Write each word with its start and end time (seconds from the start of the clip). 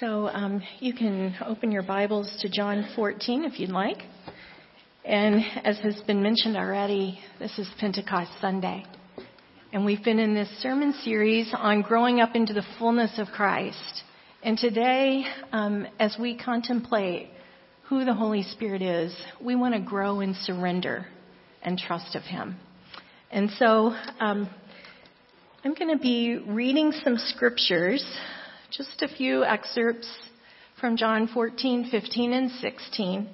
So 0.00 0.28
um, 0.28 0.62
you 0.78 0.94
can 0.94 1.36
open 1.46 1.70
your 1.70 1.82
Bibles 1.82 2.34
to 2.40 2.48
John 2.48 2.88
14 2.96 3.44
if 3.44 3.60
you'd 3.60 3.68
like. 3.68 3.98
And 5.04 5.44
as 5.62 5.78
has 5.80 6.00
been 6.06 6.22
mentioned 6.22 6.56
already, 6.56 7.20
this 7.38 7.58
is 7.58 7.68
Pentecost 7.78 8.30
Sunday. 8.40 8.86
And 9.74 9.84
we've 9.84 10.02
been 10.02 10.18
in 10.18 10.34
this 10.34 10.48
sermon 10.62 10.94
series 11.04 11.52
on 11.52 11.82
growing 11.82 12.18
up 12.18 12.34
into 12.34 12.54
the 12.54 12.64
fullness 12.78 13.18
of 13.18 13.26
Christ. 13.28 14.02
And 14.42 14.56
today, 14.56 15.26
um, 15.52 15.86
as 15.98 16.16
we 16.18 16.34
contemplate 16.34 17.28
who 17.90 18.06
the 18.06 18.14
Holy 18.14 18.42
Spirit 18.42 18.80
is, 18.80 19.14
we 19.38 19.54
want 19.54 19.74
to 19.74 19.80
grow 19.80 20.20
in 20.20 20.32
surrender 20.44 21.04
and 21.60 21.76
trust 21.76 22.16
of 22.16 22.22
Him. 22.22 22.56
And 23.30 23.50
so 23.58 23.94
um, 24.18 24.48
I'm 25.62 25.74
going 25.74 25.94
to 25.94 26.02
be 26.02 26.38
reading 26.38 26.90
some 27.04 27.18
scriptures 27.18 28.02
just 28.70 29.02
a 29.02 29.08
few 29.08 29.44
excerpts 29.44 30.08
from 30.80 30.96
John 30.96 31.28
14, 31.28 31.88
15, 31.90 32.32
and 32.32 32.50
16. 32.52 33.28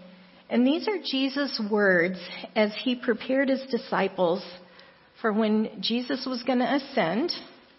And 0.48 0.66
these 0.66 0.88
are 0.88 0.96
Jesus' 1.04 1.60
words 1.70 2.18
as 2.54 2.72
he 2.82 2.96
prepared 2.96 3.48
his 3.48 3.62
disciples 3.70 4.42
for 5.20 5.32
when 5.32 5.80
Jesus 5.80 6.26
was 6.26 6.42
going 6.42 6.60
to 6.60 6.74
ascend. 6.74 7.32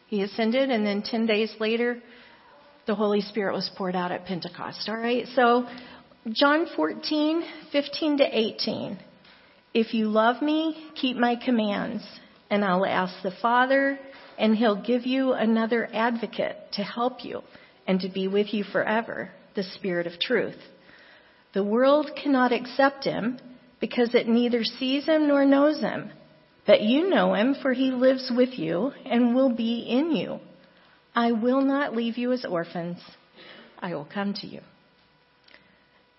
He 0.08 0.22
ascended, 0.22 0.70
and 0.70 0.86
then 0.86 1.02
10 1.02 1.26
days 1.26 1.54
later, 1.60 2.02
the 2.86 2.96
Holy 2.96 3.22
Spirit 3.22 3.54
was 3.54 3.70
poured 3.76 3.96
out 3.96 4.12
at 4.12 4.26
Pentecost. 4.26 4.88
All 4.88 4.98
right? 4.98 5.26
So, 5.36 5.68
John 6.32 6.68
14, 6.76 7.44
15 7.72 8.18
to 8.20 8.24
18. 8.24 9.00
If 9.74 9.94
you 9.94 10.10
love 10.10 10.42
me, 10.42 10.92
keep 10.96 11.18
my 11.18 11.36
commands, 11.36 12.04
and 12.50 12.64
I'll 12.64 12.86
ask 12.86 13.14
the 13.24 13.34
Father, 13.42 14.00
and 14.38 14.56
he'll 14.56 14.82
give 14.82 15.06
you 15.06 15.34
another 15.34 15.90
advocate 15.92 16.56
to 16.74 16.84
help 16.84 17.24
you 17.24 17.42
and 17.88 18.00
to 18.02 18.10
be 18.10 18.28
with 18.28 18.54
you 18.54 18.64
forever, 18.64 19.32
the 19.56 19.64
Spirit 19.64 20.06
of 20.08 20.20
truth. 20.20 20.58
The 21.54 21.64
world 21.64 22.12
cannot 22.22 22.52
accept 22.52 23.04
him 23.04 23.40
because 23.80 24.14
it 24.14 24.28
neither 24.28 24.64
sees 24.64 25.06
him 25.06 25.28
nor 25.28 25.46
knows 25.46 25.80
him. 25.80 26.12
But 26.66 26.82
you 26.82 27.10
know 27.10 27.34
him, 27.34 27.56
for 27.62 27.74
he 27.74 27.92
lives 27.92 28.32
with 28.36 28.60
you 28.60 28.92
and 29.06 29.34
will 29.34 29.56
be 29.56 29.80
in 29.80 30.12
you. 30.12 30.40
I 31.16 31.32
will 31.32 31.62
not 31.62 31.96
leave 31.96 32.18
you 32.18 32.34
as 32.34 32.46
orphans. 32.46 33.00
I 33.80 33.96
will 33.96 34.08
come 34.12 34.34
to 34.36 34.48
you. 34.48 34.62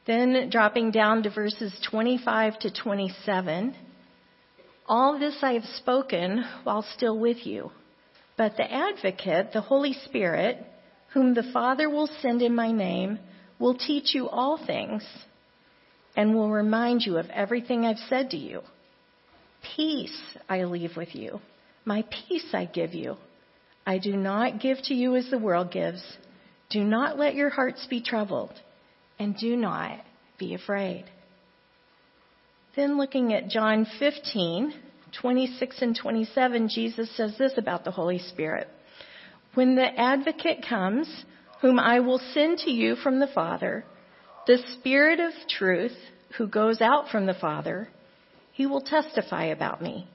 Then 0.07 0.49
dropping 0.51 0.91
down 0.91 1.23
to 1.25 1.31
verses 1.31 1.73
25 1.91 2.59
to 2.61 2.73
27. 2.73 3.77
All 4.87 5.19
this 5.19 5.37
I 5.43 5.53
have 5.53 5.67
spoken 5.77 6.43
while 6.65 6.83
still 6.83 7.19
with 7.19 7.47
you 7.47 7.71
but 8.39 8.57
the 8.57 8.73
advocate, 8.73 9.53
the 9.53 9.61
Holy 9.61 9.93
Spirit, 9.93 10.65
whom 11.13 11.35
the 11.35 11.51
Father 11.53 11.91
will 11.91 12.09
send 12.23 12.41
in 12.41 12.55
my 12.55 12.71
name, 12.71 13.19
will 13.59 13.75
teach 13.75 14.15
you 14.15 14.29
all 14.29 14.65
things 14.65 15.05
and 16.17 16.35
will 16.35 16.51
remind 16.51 17.03
you 17.03 17.19
of 17.19 17.29
everything 17.31 17.85
I've 17.85 17.99
said 18.09 18.31
to 18.31 18.37
you. 18.37 18.63
Peace 19.77 20.17
I 20.49 20.63
leave 20.63 20.97
with 20.97 21.17
you. 21.17 21.41
My 21.85 22.05
peace 22.29 22.47
I 22.53 22.67
give 22.67 22.95
you. 22.95 23.17
I 23.85 23.99
do 23.99 24.17
not 24.17 24.61
give 24.61 24.79
to 24.85 24.95
you 24.95 25.17
as 25.17 25.29
the 25.31 25.39
world 25.39 25.73
gives. 25.73 26.03
Do 26.71 26.85
not 26.85 27.19
let 27.19 27.35
your 27.35 27.51
hearts 27.51 27.87
be 27.91 28.03
troubled, 28.03 28.53
and 29.19 29.37
do 29.37 29.57
not 29.57 29.99
be 30.39 30.55
afraid. 30.55 31.07
Then 32.77 32.99
looking 32.99 33.33
at 33.33 33.49
John 33.49 33.87
15, 33.99 34.75
26 35.21 35.83
and 35.83 35.97
27, 35.97 36.69
Jesus 36.69 37.15
says 37.17 37.37
this 37.39 37.55
about 37.57 37.85
the 37.85 37.91
Holy 37.91 38.19
Spirit. 38.19 38.69
When 39.55 39.75
the 39.75 39.87
advocate 39.99 40.65
comes, 40.69 41.25
whom 41.61 41.79
I 41.79 42.01
will 42.01 42.21
send 42.33 42.59
to 42.61 42.71
you 42.71 42.97
from 42.97 43.19
the 43.19 43.27
Father, 43.27 43.85
the 44.47 44.59
Spirit 44.79 45.21
of 45.21 45.33
truth 45.49 45.97
who 46.37 46.47
goes 46.47 46.81
out 46.81 47.09
from 47.09 47.27
the 47.27 47.35
Father, 47.35 47.89
he 48.53 48.67
will 48.67 48.81
testify 48.81 49.47
about 49.47 49.83
me. 49.83 50.09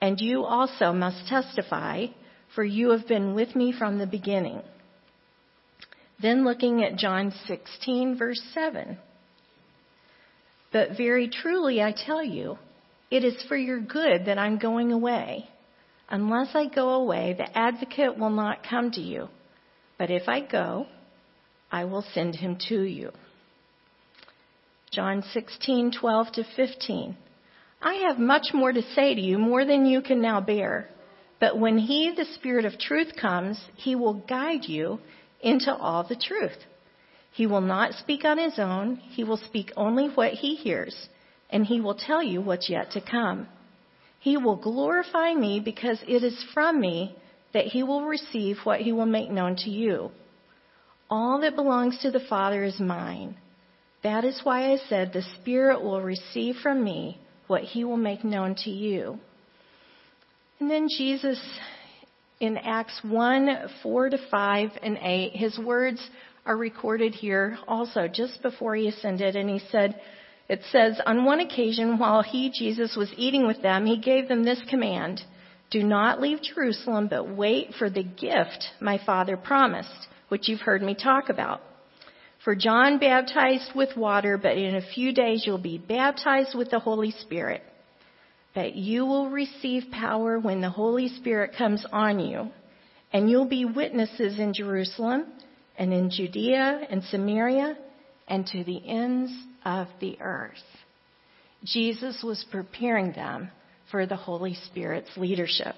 And 0.00 0.20
you 0.20 0.44
also 0.44 0.92
must 0.92 1.28
testify, 1.28 2.06
for 2.54 2.64
you 2.64 2.90
have 2.90 3.06
been 3.06 3.34
with 3.34 3.54
me 3.54 3.72
from 3.76 3.98
the 3.98 4.06
beginning. 4.06 4.62
Then 6.20 6.44
looking 6.44 6.84
at 6.84 6.96
John 6.96 7.32
16, 7.46 8.18
verse 8.18 8.40
7. 8.52 8.98
But 10.72 10.96
very 10.96 11.28
truly 11.28 11.82
I 11.82 11.92
tell 11.92 12.22
you, 12.22 12.58
it 13.10 13.24
is 13.24 13.42
for 13.48 13.56
your 13.56 13.80
good 13.80 14.26
that 14.26 14.38
I'm 14.38 14.58
going 14.58 14.92
away. 14.92 15.48
Unless 16.08 16.54
I 16.54 16.66
go 16.66 16.90
away, 16.90 17.34
the 17.36 17.56
advocate 17.56 18.18
will 18.18 18.30
not 18.30 18.66
come 18.68 18.90
to 18.92 19.00
you. 19.00 19.28
But 19.98 20.10
if 20.10 20.28
I 20.28 20.40
go, 20.40 20.86
I 21.70 21.84
will 21.84 22.04
send 22.14 22.36
him 22.36 22.56
to 22.68 22.82
you. 22.82 23.12
John 24.90 25.22
16:12 25.22 26.32
to 26.32 26.44
15. 26.56 27.16
I 27.82 27.94
have 28.06 28.18
much 28.18 28.52
more 28.52 28.72
to 28.72 28.82
say 28.82 29.14
to 29.14 29.20
you, 29.20 29.38
more 29.38 29.64
than 29.64 29.86
you 29.86 30.02
can 30.02 30.20
now 30.20 30.40
bear. 30.40 30.88
But 31.38 31.58
when 31.58 31.78
he, 31.78 32.10
the 32.10 32.26
Spirit 32.36 32.64
of 32.64 32.78
truth, 32.78 33.14
comes, 33.16 33.58
he 33.76 33.94
will 33.94 34.14
guide 34.14 34.64
you 34.64 35.00
into 35.40 35.74
all 35.74 36.02
the 36.02 36.16
truth. 36.16 36.58
He 37.32 37.46
will 37.46 37.62
not 37.62 37.94
speak 37.94 38.24
on 38.24 38.36
his 38.36 38.58
own, 38.58 38.96
he 38.96 39.24
will 39.24 39.38
speak 39.38 39.72
only 39.76 40.08
what 40.08 40.32
he 40.32 40.56
hears 40.56 41.08
and 41.50 41.66
he 41.66 41.80
will 41.80 41.94
tell 41.94 42.22
you 42.22 42.40
what's 42.40 42.70
yet 42.70 42.92
to 42.92 43.00
come. 43.00 43.48
He 44.18 44.36
will 44.36 44.56
glorify 44.56 45.34
me 45.34 45.60
because 45.60 45.98
it 46.06 46.22
is 46.22 46.44
from 46.54 46.80
me 46.80 47.16
that 47.52 47.66
he 47.66 47.82
will 47.82 48.04
receive 48.04 48.58
what 48.64 48.80
he 48.80 48.92
will 48.92 49.06
make 49.06 49.30
known 49.30 49.56
to 49.56 49.70
you. 49.70 50.10
All 51.08 51.40
that 51.40 51.56
belongs 51.56 51.98
to 52.02 52.10
the 52.10 52.20
Father 52.28 52.62
is 52.62 52.78
mine. 52.78 53.36
That 54.02 54.24
is 54.24 54.40
why 54.44 54.72
I 54.72 54.78
said 54.88 55.12
the 55.12 55.24
Spirit 55.40 55.82
will 55.82 56.00
receive 56.00 56.56
from 56.62 56.84
me 56.84 57.18
what 57.48 57.62
he 57.62 57.84
will 57.84 57.96
make 57.96 58.22
known 58.24 58.54
to 58.64 58.70
you. 58.70 59.18
And 60.60 60.70
then 60.70 60.86
Jesus 60.96 61.40
in 62.40 62.56
Acts 62.56 62.98
1, 63.02 63.68
4 63.82 64.10
to 64.10 64.18
5 64.30 64.70
and 64.82 64.98
8, 64.98 65.32
his 65.32 65.58
words 65.58 66.00
are 66.46 66.56
recorded 66.56 67.14
here 67.14 67.58
also 67.68 68.08
just 68.08 68.40
before 68.42 68.74
he 68.74 68.88
ascended, 68.88 69.36
and 69.36 69.50
he 69.50 69.60
said, 69.70 70.00
it 70.50 70.62
says, 70.72 71.00
On 71.06 71.24
one 71.24 71.38
occasion, 71.38 71.96
while 71.96 72.22
he, 72.22 72.50
Jesus, 72.50 72.96
was 72.96 73.12
eating 73.16 73.46
with 73.46 73.62
them, 73.62 73.86
he 73.86 74.00
gave 74.00 74.26
them 74.26 74.42
this 74.42 74.60
command 74.68 75.22
Do 75.70 75.84
not 75.84 76.20
leave 76.20 76.42
Jerusalem, 76.42 77.06
but 77.08 77.36
wait 77.36 77.72
for 77.78 77.88
the 77.88 78.02
gift 78.02 78.64
my 78.80 78.98
Father 79.06 79.36
promised, 79.36 80.08
which 80.28 80.48
you've 80.48 80.62
heard 80.62 80.82
me 80.82 80.96
talk 80.96 81.28
about. 81.28 81.60
For 82.42 82.56
John 82.56 82.98
baptized 82.98 83.76
with 83.76 83.96
water, 83.96 84.38
but 84.38 84.58
in 84.58 84.74
a 84.74 84.92
few 84.92 85.12
days 85.12 85.44
you'll 85.46 85.58
be 85.58 85.78
baptized 85.78 86.56
with 86.56 86.68
the 86.70 86.80
Holy 86.80 87.12
Spirit. 87.12 87.62
But 88.52 88.74
you 88.74 89.06
will 89.06 89.30
receive 89.30 89.92
power 89.92 90.40
when 90.40 90.60
the 90.60 90.70
Holy 90.70 91.10
Spirit 91.10 91.52
comes 91.56 91.86
on 91.92 92.18
you, 92.18 92.50
and 93.12 93.30
you'll 93.30 93.48
be 93.48 93.66
witnesses 93.66 94.40
in 94.40 94.52
Jerusalem 94.52 95.26
and 95.78 95.92
in 95.92 96.10
Judea 96.10 96.88
and 96.90 97.04
Samaria 97.04 97.76
and 98.26 98.44
to 98.48 98.64
the 98.64 98.82
ends 98.88 99.30
of 99.64 99.88
the 100.00 100.20
earth. 100.20 100.54
Jesus 101.64 102.22
was 102.22 102.44
preparing 102.50 103.12
them 103.12 103.50
for 103.90 104.06
the 104.06 104.16
Holy 104.16 104.54
Spirit's 104.66 105.10
leadership. 105.16 105.74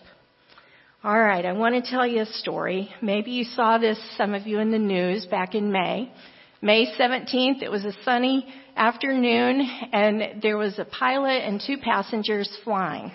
All 1.04 1.18
right, 1.18 1.44
I 1.44 1.52
want 1.52 1.74
to 1.74 1.90
tell 1.90 2.06
you 2.06 2.22
a 2.22 2.26
story. 2.26 2.88
Maybe 3.00 3.32
you 3.32 3.44
saw 3.44 3.78
this, 3.78 3.98
some 4.16 4.34
of 4.34 4.46
you 4.46 4.60
in 4.60 4.70
the 4.70 4.78
news 4.78 5.26
back 5.26 5.54
in 5.56 5.72
May. 5.72 6.12
May 6.60 6.86
17th, 6.96 7.60
it 7.60 7.70
was 7.70 7.84
a 7.84 7.92
sunny 8.04 8.46
afternoon 8.76 9.68
and 9.92 10.40
there 10.40 10.56
was 10.56 10.78
a 10.78 10.84
pilot 10.84 11.42
and 11.42 11.60
two 11.60 11.78
passengers 11.78 12.48
flying. 12.62 13.10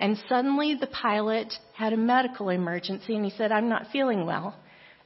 And 0.00 0.18
suddenly 0.28 0.74
the 0.74 0.88
pilot 0.88 1.54
had 1.76 1.92
a 1.92 1.96
medical 1.96 2.48
emergency 2.48 3.14
and 3.14 3.24
he 3.24 3.30
said, 3.30 3.52
I'm 3.52 3.68
not 3.68 3.86
feeling 3.92 4.26
well. 4.26 4.56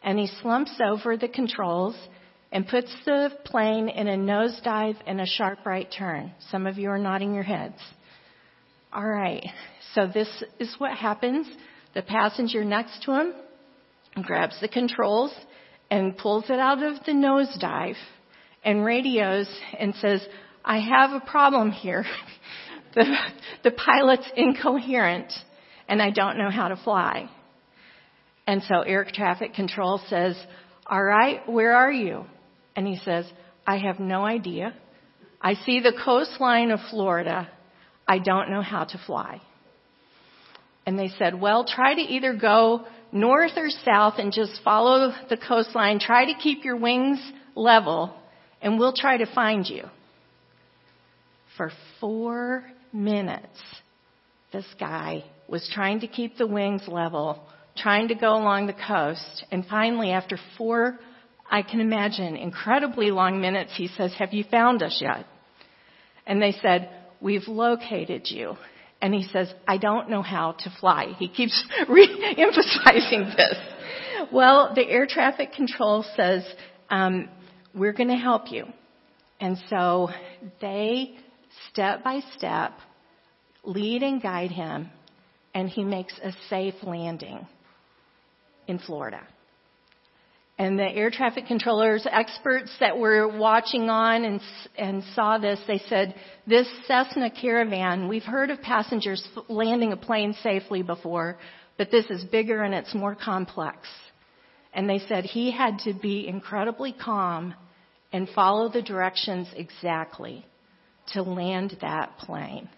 And 0.02 0.18
he 0.18 0.28
slumps 0.40 0.80
over 0.82 1.18
the 1.18 1.28
controls 1.28 1.96
and 2.52 2.66
puts 2.66 2.94
the 3.04 3.31
plane 3.44 3.88
in 3.88 4.08
a 4.08 4.16
nosedive 4.16 4.96
and 5.06 5.20
a 5.20 5.26
sharp 5.26 5.64
right 5.66 5.88
turn. 5.96 6.32
Some 6.50 6.66
of 6.66 6.78
you 6.78 6.90
are 6.90 6.98
nodding 6.98 7.34
your 7.34 7.43
heads. 7.43 7.78
All 8.93 9.06
right. 9.06 9.44
So 9.94 10.06
this 10.06 10.28
is 10.58 10.75
what 10.78 10.93
happens. 10.93 11.46
The 11.94 12.02
passenger 12.02 12.64
next 12.64 13.02
to 13.04 13.12
him 13.12 13.34
grabs 14.22 14.60
the 14.60 14.69
controls 14.69 15.34
and 15.90 16.16
pulls 16.16 16.44
it 16.48 16.58
out 16.58 16.82
of 16.82 17.04
the 17.04 17.12
nosedive 17.12 17.96
and 18.64 18.84
radios 18.84 19.49
and 19.78 19.94
says, 19.96 20.26
I 20.64 20.78
have 20.78 21.12
a 21.12 21.25
problem 21.25 21.70
here. 21.70 22.04
the, 22.94 23.16
the 23.64 23.70
pilot's 23.70 24.28
incoherent 24.37 25.32
and 25.88 26.02
I 26.02 26.10
don't 26.10 26.38
know 26.38 26.50
how 26.50 26.69
to 26.69 26.76
fly. 26.76 27.31
And 28.46 28.62
so 28.62 28.81
air 28.81 29.06
traffic 29.12 29.54
control 29.54 30.00
says, 30.08 30.37
all 30.87 31.02
right, 31.02 31.49
where 31.49 31.75
are 31.75 31.92
you? 31.92 32.25
And 32.76 32.87
he 32.87 32.96
says, 33.05 33.25
I 33.67 33.78
have 33.78 33.99
no 33.99 34.25
idea. 34.25 34.75
I 35.40 35.55
see 35.55 35.81
the 35.81 35.99
coastline 36.05 36.70
of 36.70 36.81
Florida. 36.90 37.49
I 38.06 38.19
don't 38.19 38.50
know 38.50 38.62
how 38.62 38.84
to 38.84 39.00
fly. 39.06 39.40
And 40.84 40.99
they 40.99 41.08
said, 41.19 41.40
well, 41.40 41.64
try 41.64 41.94
to 41.94 42.00
either 42.00 42.34
go 42.34 42.87
north 43.11 43.52
or 43.56 43.70
south 43.70 44.14
and 44.19 44.32
just 44.32 44.61
follow 44.62 45.12
the 45.28 45.37
coastline. 45.37 45.99
Try 45.99 46.26
to 46.26 46.38
keep 46.40 46.64
your 46.64 46.76
wings 46.76 47.19
level 47.56 48.14
and 48.61 48.78
we'll 48.78 48.93
try 48.93 49.17
to 49.17 49.26
find 49.34 49.67
you. 49.67 49.84
For 51.56 51.73
four 52.00 52.64
minutes, 52.93 53.58
this 54.52 54.67
guy 54.78 55.25
was 55.49 55.69
trying 55.73 56.00
to 56.00 56.06
keep 56.06 56.37
the 56.37 56.46
wings 56.46 56.82
level, 56.87 57.40
trying 57.76 58.08
to 58.08 58.14
go 58.14 58.34
along 58.34 58.67
the 58.67 58.75
coast, 58.75 59.44
and 59.50 59.64
finally, 59.67 60.11
after 60.11 60.38
four, 60.58 60.99
I 61.50 61.62
can 61.62 61.81
imagine, 61.81 62.37
incredibly 62.37 63.10
long 63.10 63.40
minutes, 63.40 63.72
he 63.76 63.88
says, 63.88 64.12
Have 64.19 64.32
you 64.32 64.44
found 64.50 64.82
us 64.82 64.98
yet? 65.00 65.26
And 66.26 66.43
they 66.43 66.52
said, 66.52 66.90
We've 67.20 67.46
located 67.46 68.28
you. 68.28 68.56
And 69.00 69.14
he 69.14 69.25
says, 69.32 69.52
I 69.69 69.76
don't 69.76 70.10
know 70.10 70.22
how 70.22 70.52
to 70.52 70.72
fly. 70.81 71.14
He 71.19 71.28
keeps 71.28 71.64
re-emphasizing 71.88 73.32
this. 73.37 73.56
Well, 74.32 74.72
the 74.75 74.88
air 74.88 75.06
traffic 75.06 75.52
control 75.52 76.04
says, 76.16 76.44
um, 76.90 77.28
we're 77.75 77.92
going 77.92 78.08
to 78.08 78.16
help 78.16 78.50
you. 78.50 78.64
And 79.38 79.58
so 79.69 80.08
they, 80.60 81.16
step 81.70 82.02
by 82.02 82.20
step, 82.37 82.72
lead 83.64 84.02
and 84.02 84.22
guide 84.22 84.50
him, 84.50 84.90
and 85.54 85.69
he 85.69 85.84
makes 85.84 86.19
a 86.22 86.32
safe 86.49 86.75
landing 86.82 87.46
in 88.66 88.78
Florida. 88.78 89.20
And 90.58 90.79
the 90.79 90.85
air 90.85 91.11
traffic 91.11 91.47
controllers, 91.47 92.06
experts 92.11 92.75
that 92.81 92.97
were 92.97 93.29
watching 93.29 93.91
on 93.91 94.25
and, 94.25 94.41
and 94.79 95.03
saw 95.14 95.37
this, 95.37 95.61
they 95.67 95.82
said, 95.87 96.14
this 96.47 96.67
Cessna 96.87 97.31
caravan, 97.31 98.08
we've 98.08 98.25
heard 98.25 98.50
of 98.50 98.62
passengers 98.62 99.26
landing 99.49 99.93
a 99.93 99.99
plane 99.99 100.35
safely 100.43 100.82
before, 100.82 101.37
but 101.76 101.91
this 101.91 102.06
is 102.06 102.25
bigger 102.25 102.62
and 102.62 102.73
it's 102.73 102.94
more 102.94 103.14
complex. 103.14 103.87
And 104.73 104.88
they 104.88 104.99
said 105.00 105.25
he 105.25 105.50
had 105.50 105.81
to 105.81 105.93
be 105.93 106.26
incredibly 106.26 106.93
calm 106.94 107.55
and 108.11 108.26
follow 108.31 108.70
the 108.70 108.82
directions 108.82 109.49
exactly 109.55 110.47
to 111.12 111.23
land 111.23 111.76
that 111.82 112.17
plane. 112.19 112.70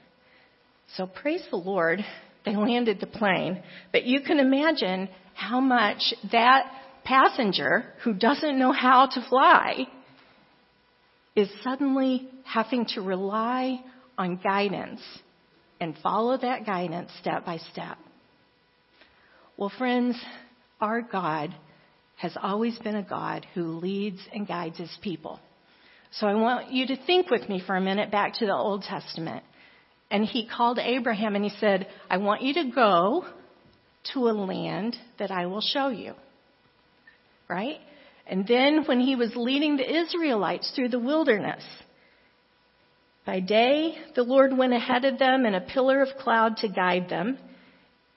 So 0.96 1.06
praise 1.06 1.44
the 1.50 1.56
Lord, 1.56 2.04
they 2.44 2.56
landed 2.56 2.98
the 2.98 3.06
plane. 3.06 3.62
But 3.92 4.04
you 4.04 4.20
can 4.20 4.40
imagine 4.40 5.08
how 5.34 5.60
much 5.60 6.12
that 6.32 6.72
passenger 7.08 7.86
who 8.04 8.12
doesn't 8.12 8.58
know 8.58 8.70
how 8.70 9.06
to 9.06 9.26
fly 9.28 9.86
is 11.34 11.48
suddenly 11.64 12.28
having 12.44 12.84
to 12.84 13.00
rely 13.00 13.82
on 14.18 14.36
guidance 14.36 15.00
and 15.80 15.96
follow 16.02 16.36
that 16.36 16.66
guidance 16.66 17.10
step 17.20 17.46
by 17.46 17.56
step. 17.72 17.96
Well, 19.56 19.72
friends, 19.78 20.20
our 20.80 21.00
God 21.00 21.54
has 22.16 22.36
always 22.40 22.78
been 22.80 22.96
a 22.96 23.02
God 23.02 23.46
who 23.54 23.78
leads 23.78 24.20
and 24.32 24.46
guides 24.46 24.76
his 24.76 24.94
people. 25.02 25.40
So 26.12 26.26
I 26.26 26.34
want 26.34 26.72
you 26.72 26.86
to 26.88 27.06
think 27.06 27.30
with 27.30 27.48
me 27.48 27.62
for 27.64 27.76
a 27.76 27.80
minute 27.80 28.10
back 28.10 28.34
to 28.34 28.46
the 28.46 28.54
Old 28.54 28.82
Testament. 28.82 29.44
And 30.10 30.24
he 30.24 30.46
called 30.46 30.78
Abraham 30.78 31.36
and 31.36 31.44
he 31.44 31.52
said, 31.58 31.86
I 32.10 32.18
want 32.18 32.42
you 32.42 32.54
to 32.54 32.70
go 32.74 33.24
to 34.12 34.28
a 34.28 34.32
land 34.32 34.96
that 35.18 35.30
I 35.30 35.46
will 35.46 35.60
show 35.60 35.88
you 35.88 36.14
right? 37.48 37.78
And 38.26 38.46
then 38.46 38.84
when 38.84 39.00
he 39.00 39.16
was 39.16 39.34
leading 39.34 39.76
the 39.76 40.00
Israelites 40.00 40.70
through 40.74 40.90
the 40.90 40.98
wilderness, 40.98 41.64
by 43.24 43.40
day 43.40 43.96
the 44.14 44.22
Lord 44.22 44.56
went 44.56 44.72
ahead 44.72 45.04
of 45.04 45.18
them 45.18 45.46
in 45.46 45.54
a 45.54 45.60
pillar 45.60 46.02
of 46.02 46.16
cloud 46.18 46.58
to 46.58 46.68
guide 46.68 47.08
them 47.08 47.38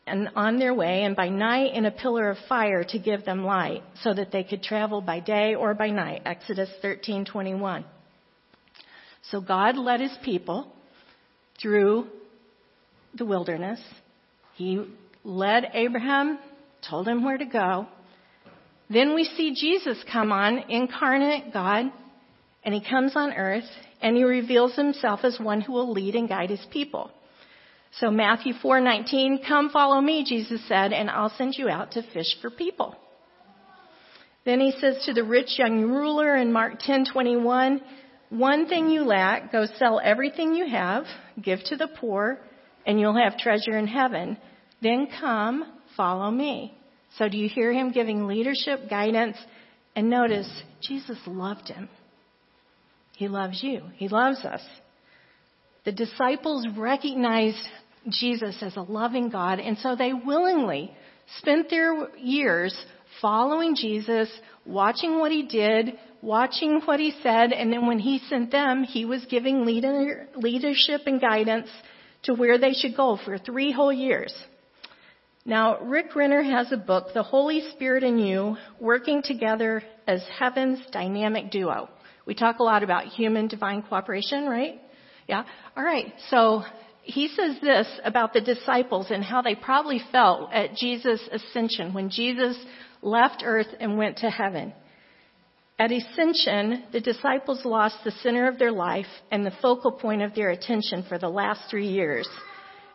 and 0.08 0.30
on 0.36 0.58
their 0.58 0.74
way, 0.74 1.04
and 1.04 1.16
by 1.16 1.30
night 1.30 1.74
in 1.76 1.86
a 1.86 1.92
pillar 1.92 2.30
of 2.32 2.38
fire 2.50 2.84
to 2.84 3.00
give 3.00 3.24
them 3.24 3.46
light, 3.46 3.84
so 4.02 4.14
that 4.14 4.32
they 4.32 4.44
could 4.44 4.64
travel 4.64 5.00
by 5.00 5.20
day 5.20 5.54
or 5.54 5.74
by 5.76 5.90
night. 5.92 6.24
Exodus 6.26 6.70
13:21. 6.84 7.86
So 9.30 9.40
God 9.40 9.78
led 9.78 10.02
his 10.02 10.18
people 10.24 10.68
through 11.62 12.08
the 13.14 13.26
wilderness. 13.26 13.80
He 14.56 14.84
led 15.24 15.70
Abraham, 15.74 16.40
told 16.82 17.08
him 17.08 17.24
where 17.24 17.38
to 17.38 17.46
go, 17.46 17.88
then 18.94 19.16
we 19.16 19.24
see 19.24 19.54
Jesus 19.54 20.04
come 20.12 20.32
on, 20.32 20.70
incarnate 20.70 21.54
God, 21.54 21.92
and 22.64 22.74
he 22.74 22.82
comes 22.82 23.16
on 23.16 23.34
earth 23.34 23.70
and 24.02 24.18
he 24.18 24.24
reveals 24.24 24.76
himself 24.76 25.22
as 25.24 25.40
one 25.40 25.62
who 25.62 25.74
will 25.74 25.92
lead 25.92 26.16
and 26.16 26.28
guide 26.28 26.50
his 26.50 26.66
people. 26.72 27.12
So 28.00 28.10
Matthew 28.10 28.54
4:19, 28.54 29.40
"Come 29.46 29.70
follow 29.70 30.00
me," 30.00 30.24
Jesus 30.24 30.64
said, 30.66 30.94
"and 30.94 31.10
I'll 31.10 31.30
send 31.30 31.58
you 31.58 31.70
out 31.70 31.92
to 31.92 32.02
fish 32.02 32.40
for 32.42 32.50
people." 32.50 32.96
Then 34.44 34.60
he 34.60 34.72
says 34.72 35.06
to 35.06 35.14
the 35.14 35.24
rich 35.24 35.60
young 35.60 35.84
ruler 35.84 36.36
in 36.36 36.52
Mark 36.52 36.80
10:21, 36.80 37.82
"One 38.30 38.66
thing 38.66 38.90
you 38.90 39.04
lack, 39.04 39.52
go 39.52 39.66
sell 39.66 40.00
everything 40.04 40.56
you 40.56 40.66
have, 40.66 41.06
give 41.42 41.64
to 41.66 41.76
the 41.76 41.88
poor, 41.88 42.40
and 42.86 43.00
you'll 43.00 43.22
have 43.22 43.38
treasure 43.38 43.78
in 43.78 43.88
heaven. 43.88 44.38
Then 44.82 45.08
come, 45.08 45.66
follow 45.96 46.32
me." 46.32 46.74
So 47.18 47.28
do 47.28 47.38
you 47.38 47.50
hear 47.50 47.72
him 47.74 47.92
giving 47.92 48.28
leadership, 48.28 48.90
guidance? 48.90 49.38
And 49.96 50.10
notice, 50.10 50.50
Jesus 50.82 51.18
loved 51.28 51.68
him. 51.68 51.90
He 53.16 53.28
loves 53.28 53.62
you. 53.62 53.82
He 53.96 54.08
loves 54.08 54.40
us. 54.46 54.62
The 55.84 55.92
disciples 55.92 56.66
recognized 56.78 57.68
Jesus 58.10 58.58
as 58.62 58.76
a 58.78 58.82
loving 58.82 59.30
God, 59.30 59.60
and 59.60 59.78
so 59.78 59.96
they 59.96 60.14
willingly 60.14 60.92
spent 61.38 61.70
their 61.70 62.16
years 62.18 62.76
following 63.22 63.76
Jesus, 63.76 64.30
watching 64.66 65.20
what 65.20 65.32
he 65.32 65.44
did, 65.44 65.94
watching 66.22 66.82
what 66.86 67.00
he 67.00 67.14
said, 67.22 67.52
and 67.52 67.72
then 67.72 67.88
when 67.88 68.00
he 68.00 68.20
sent 68.30 68.52
them, 68.52 68.84
he 68.84 69.06
was 69.06 69.26
giving 69.26 69.66
leader, 69.66 70.28
leadership 70.36 71.02
and 71.06 71.20
guidance 71.20 71.68
to 72.24 72.34
where 72.34 72.58
they 72.58 72.74
should 72.74 72.96
go 72.96 73.20
for 73.24 73.38
three 73.38 73.72
whole 73.72 73.94
years. 73.94 74.34
Now, 75.44 75.80
Rick 75.82 76.16
Renner 76.16 76.44
has 76.44 76.72
a 76.72 76.78
book, 76.78 77.08
The 77.14 77.24
Holy 77.24 77.62
Spirit 77.72 78.04
and 78.04 78.26
You, 78.26 78.58
working 78.80 79.24
together 79.24 79.82
as 80.08 80.24
heaven's 80.38 80.80
dynamic 80.92 81.50
duo. 81.50 81.90
We 82.28 82.36
talk 82.36 82.60
a 82.60 82.64
lot 82.64 82.84
about 82.84 83.06
human 83.06 83.48
divine 83.48 83.82
cooperation, 83.82 84.48
right? 84.48 84.80
Yeah? 85.28 85.44
Alright, 85.76 86.14
so 86.30 86.64
he 87.02 87.28
says 87.28 87.58
this 87.60 87.88
about 88.04 88.34
the 88.34 88.42
disciples 88.42 89.08
and 89.10 89.24
how 89.24 89.42
they 89.42 89.56
probably 89.56 90.00
felt 90.12 90.54
at 90.54 90.76
Jesus' 90.76 91.28
ascension 91.32 91.94
when 91.94 92.12
Jesus 92.12 92.56
left 93.02 93.42
earth 93.44 93.68
and 93.80 93.98
went 93.98 94.18
to 94.18 94.30
heaven. 94.30 94.74
At 95.80 95.92
ascension, 95.92 96.84
the 96.92 97.02
disciples 97.02 97.66
lost 97.66 97.96
the 98.04 98.12
center 98.12 98.48
of 98.48 98.60
their 98.60 98.72
life 98.72 99.08
and 99.32 99.44
the 99.44 99.54
focal 99.64 99.92
point 99.92 100.22
of 100.22 100.36
their 100.36 100.52
attention 100.52 101.04
for 101.10 101.18
the 101.18 101.30
last 101.30 101.62
three 101.72 101.88
years. 101.88 102.30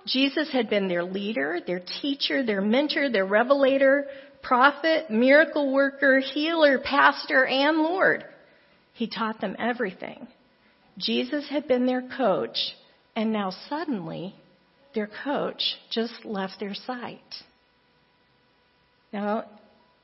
Jesus 0.06 0.50
had 0.52 0.70
been 0.70 0.88
their 0.88 1.04
leader, 1.04 1.60
their 1.66 1.82
teacher, 2.00 2.44
their 2.44 2.60
mentor, 2.60 3.10
their 3.10 3.26
revelator, 3.26 4.06
prophet, 4.42 5.10
miracle 5.10 5.72
worker, 5.72 6.20
healer, 6.20 6.78
pastor, 6.78 7.44
and 7.44 7.78
Lord. 7.78 8.24
He 8.92 9.08
taught 9.08 9.40
them 9.40 9.56
everything. 9.58 10.28
Jesus 10.96 11.48
had 11.50 11.68
been 11.68 11.86
their 11.86 12.08
coach, 12.16 12.56
and 13.14 13.32
now 13.32 13.52
suddenly 13.68 14.34
their 14.94 15.10
coach 15.24 15.62
just 15.90 16.24
left 16.24 16.60
their 16.60 16.74
sight. 16.74 17.20
Now, 19.12 19.44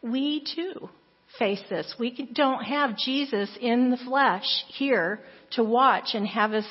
we 0.02 0.44
too 0.54 0.90
face 1.38 1.62
this. 1.70 1.94
We 1.98 2.28
don't 2.34 2.64
have 2.64 2.98
Jesus 2.98 3.48
in 3.60 3.90
the 3.90 3.96
flesh 3.96 4.44
here 4.68 5.20
to 5.52 5.64
watch 5.64 6.10
and 6.14 6.26
have 6.26 6.52
us 6.52 6.66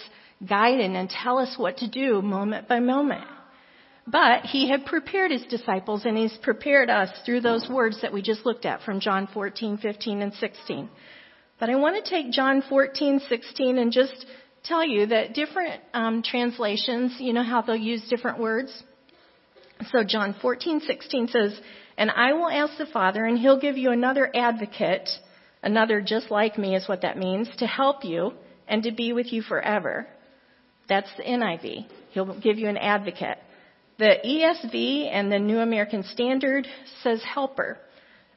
guiding 0.48 0.96
and 0.96 1.10
tell 1.10 1.38
us 1.38 1.56
what 1.58 1.78
to 1.78 1.88
do 1.88 2.22
moment 2.22 2.68
by 2.68 2.80
moment. 2.80 3.26
But 4.08 4.46
he 4.46 4.68
had 4.68 4.86
prepared 4.86 5.32
his 5.32 5.44
disciples 5.44 6.06
and 6.06 6.18
he's 6.18 6.36
prepared 6.42 6.90
us 6.90 7.10
through 7.26 7.42
those 7.42 7.70
words 7.70 8.02
that 8.02 8.12
we 8.12 8.22
just 8.22 8.46
looked 8.46 8.66
at 8.66 8.82
from 8.82 9.00
John 9.00 9.28
14, 9.34 9.78
15, 9.78 10.22
and 10.22 10.34
16. 10.34 10.90
But 11.60 11.70
I 11.70 11.76
want 11.76 12.04
to 12.04 12.10
take 12.10 12.32
John 12.32 12.64
14, 12.68 13.22
16 13.30 13.78
and 13.78 13.92
just 13.92 14.26
tell 14.64 14.86
you 14.86 15.08
that 15.08 15.34
different 15.34 15.82
um, 15.94 16.24
translations, 16.24 17.18
you 17.20 17.34
know 17.34 17.44
how 17.44 17.62
they'll 17.62 17.76
use 17.76 18.08
different 18.10 18.40
words? 18.40 18.72
So 19.92 20.04
John 20.04 20.36
14, 20.42 20.82
16 20.82 21.28
says, 21.28 21.60
And 21.98 22.10
I 22.10 22.34
will 22.34 22.50
ask 22.50 22.78
the 22.78 22.86
Father, 22.86 23.26
and 23.26 23.38
he'll 23.38 23.60
give 23.60 23.78
you 23.78 23.92
another 23.92 24.30
advocate, 24.36 25.10
another 25.62 26.02
just 26.02 26.32
like 26.32 26.58
me 26.58 26.76
is 26.76 26.88
what 26.88 27.02
that 27.02 27.18
means, 27.18 27.50
to 27.58 27.68
help 27.68 28.04
you 28.04 28.34
and 28.68 28.84
to 28.84 28.92
be 28.92 29.14
with 29.14 29.32
you 29.32 29.42
forever. 29.42 30.08
That's 30.92 31.10
the 31.16 31.24
NIV. 31.24 31.86
He'll 32.10 32.38
give 32.38 32.60
you 32.60 32.68
an 32.68 32.76
advocate. 32.76 33.38
The 33.98 34.16
ESV 34.26 35.10
and 35.10 35.32
the 35.32 35.40
New 35.40 35.60
American 35.60 36.04
Standard 36.04 36.68
says 37.02 37.24
helper. 37.24 37.78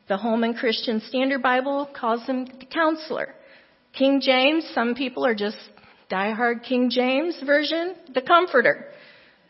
The 0.06 0.16
Holman 0.16 0.54
Christian 0.54 1.00
Standard 1.00 1.42
Bible 1.42 1.90
calls 1.92 2.24
him 2.26 2.44
the 2.44 2.66
counselor. 2.66 3.34
King 3.92 4.20
James, 4.20 4.70
some 4.72 4.94
people 4.94 5.26
are 5.26 5.34
just 5.34 5.56
diehard 6.08 6.62
King 6.62 6.90
James 6.90 7.36
version, 7.44 7.96
the 8.14 8.22
comforter. 8.22 8.86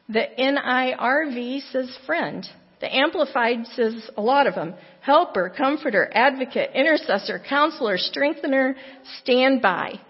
The 0.09 0.25
NIRV 0.39 1.61
says 1.73 1.95
friend. 2.07 2.49
The 2.81 2.97
Amplified 2.97 3.67
says 3.75 4.09
a 4.17 4.23
lot 4.23 4.47
of 4.47 4.55
them. 4.55 4.73
Helper, 5.03 5.53
comforter, 5.55 6.11
advocate, 6.15 6.71
intercessor, 6.75 7.39
counselor, 7.47 7.99
strengthener, 7.99 8.77
standby. 9.21 10.01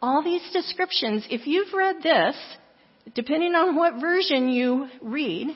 All 0.00 0.22
these 0.22 0.42
descriptions, 0.52 1.26
if 1.28 1.46
you've 1.46 1.72
read 1.74 1.96
this, 2.02 2.36
depending 3.14 3.54
on 3.54 3.74
what 3.74 4.00
version 4.00 4.48
you 4.48 4.88
read, 5.02 5.48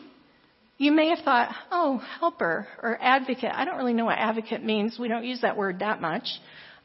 you 0.79 0.91
may 0.91 1.11
have 1.11 1.21
thought, 1.21 1.55
oh, 1.71 2.03
helper 2.19 2.67
or 2.83 2.99
advocate. 3.01 3.53
I 3.55 3.65
don't 3.65 3.77
really 3.77 3.95
know 3.95 4.07
what 4.07 4.19
advocate 4.19 4.65
means. 4.65 4.99
We 4.99 5.07
don't 5.07 5.25
use 5.25 5.43
that 5.43 5.57
word 5.57 5.79
that 5.79 6.01
much, 6.01 6.27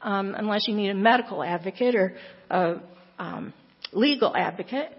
um, 0.01 0.35
unless 0.37 0.67
you 0.67 0.75
need 0.75 0.89
a 0.89 0.95
medical 0.95 1.41
advocate 1.43 1.95
or 1.95 2.15
a 2.51 2.75
um, 3.17 3.53
legal 3.91 4.35
advocate. 4.35 4.91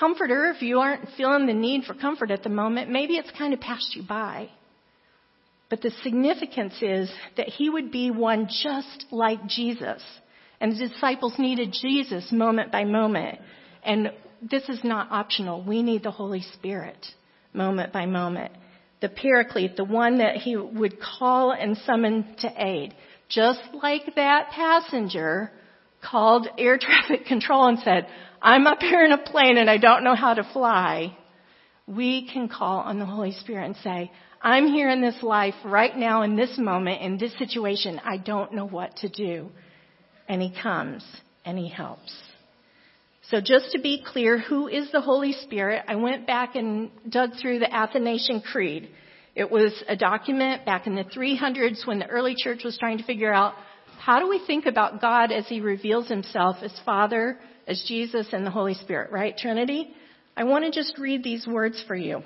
Comforter, 0.00 0.52
if 0.54 0.62
you 0.62 0.80
aren't 0.80 1.08
feeling 1.16 1.46
the 1.46 1.54
need 1.54 1.84
for 1.84 1.94
comfort 1.94 2.32
at 2.32 2.42
the 2.42 2.48
moment, 2.48 2.90
maybe 2.90 3.14
it's 3.14 3.30
kind 3.38 3.54
of 3.54 3.60
passed 3.60 3.94
you 3.94 4.02
by. 4.02 4.48
But 5.70 5.80
the 5.80 5.90
significance 6.02 6.74
is 6.82 7.10
that 7.36 7.48
he 7.48 7.70
would 7.70 7.92
be 7.92 8.10
one 8.10 8.48
just 8.62 9.06
like 9.12 9.46
Jesus. 9.46 10.02
And 10.60 10.72
the 10.72 10.88
disciples 10.88 11.34
needed 11.38 11.72
Jesus 11.72 12.32
moment 12.32 12.72
by 12.72 12.84
moment. 12.84 13.38
And 13.82 14.12
this 14.42 14.68
is 14.68 14.82
not 14.84 15.10
optional. 15.10 15.62
We 15.62 15.82
need 15.82 16.02
the 16.02 16.10
Holy 16.10 16.42
Spirit 16.42 17.06
moment 17.52 17.92
by 17.92 18.06
moment. 18.06 18.52
The 19.00 19.08
paraclete, 19.08 19.76
the 19.76 19.84
one 19.84 20.18
that 20.18 20.36
he 20.36 20.56
would 20.56 20.98
call 21.00 21.52
and 21.52 21.76
summon 21.78 22.34
to 22.40 22.52
aid. 22.56 22.94
Just 23.28 23.60
like 23.82 24.14
that 24.16 24.50
passenger 24.50 25.52
called 26.02 26.48
air 26.58 26.78
traffic 26.80 27.26
control 27.26 27.66
and 27.66 27.78
said, 27.80 28.06
I'm 28.40 28.66
up 28.66 28.80
here 28.80 29.04
in 29.04 29.12
a 29.12 29.18
plane 29.18 29.58
and 29.58 29.68
I 29.68 29.78
don't 29.78 30.04
know 30.04 30.14
how 30.14 30.34
to 30.34 30.48
fly. 30.52 31.16
We 31.86 32.28
can 32.28 32.48
call 32.48 32.80
on 32.80 32.98
the 32.98 33.06
Holy 33.06 33.32
Spirit 33.32 33.66
and 33.66 33.76
say, 33.76 34.10
I'm 34.40 34.68
here 34.68 34.88
in 34.88 35.00
this 35.00 35.20
life 35.22 35.54
right 35.64 35.96
now 35.96 36.22
in 36.22 36.36
this 36.36 36.56
moment, 36.58 37.02
in 37.02 37.18
this 37.18 37.36
situation. 37.38 38.00
I 38.04 38.18
don't 38.18 38.52
know 38.52 38.66
what 38.66 38.96
to 38.98 39.08
do. 39.08 39.50
And 40.28 40.42
He 40.42 40.52
comes 40.62 41.04
and 41.44 41.58
He 41.58 41.68
helps. 41.68 42.12
So 43.30 43.40
just 43.40 43.72
to 43.72 43.80
be 43.80 44.02
clear, 44.06 44.38
who 44.38 44.68
is 44.68 44.90
the 44.90 45.02
Holy 45.02 45.32
Spirit? 45.32 45.84
I 45.86 45.96
went 45.96 46.26
back 46.26 46.56
and 46.56 46.90
dug 47.08 47.32
through 47.40 47.58
the 47.58 47.74
Athanasian 47.74 48.40
Creed. 48.40 48.88
It 49.34 49.50
was 49.50 49.72
a 49.86 49.96
document 49.96 50.64
back 50.64 50.86
in 50.86 50.94
the 50.94 51.04
300s 51.04 51.86
when 51.86 51.98
the 51.98 52.06
early 52.06 52.34
church 52.36 52.64
was 52.64 52.78
trying 52.78 52.98
to 52.98 53.04
figure 53.04 53.32
out 53.32 53.54
how 53.98 54.18
do 54.18 54.28
we 54.28 54.40
think 54.46 54.64
about 54.64 55.00
God 55.00 55.30
as 55.30 55.46
He 55.46 55.60
reveals 55.60 56.08
Himself 56.08 56.56
as 56.62 56.72
Father, 56.86 57.38
as 57.66 57.84
Jesus, 57.86 58.28
and 58.32 58.46
the 58.46 58.50
Holy 58.50 58.74
Spirit, 58.74 59.12
right? 59.12 59.36
Trinity? 59.36 59.90
I 60.36 60.44
want 60.44 60.64
to 60.64 60.70
just 60.70 60.98
read 60.98 61.22
these 61.22 61.46
words 61.46 61.84
for 61.86 61.96
you. 61.96 62.22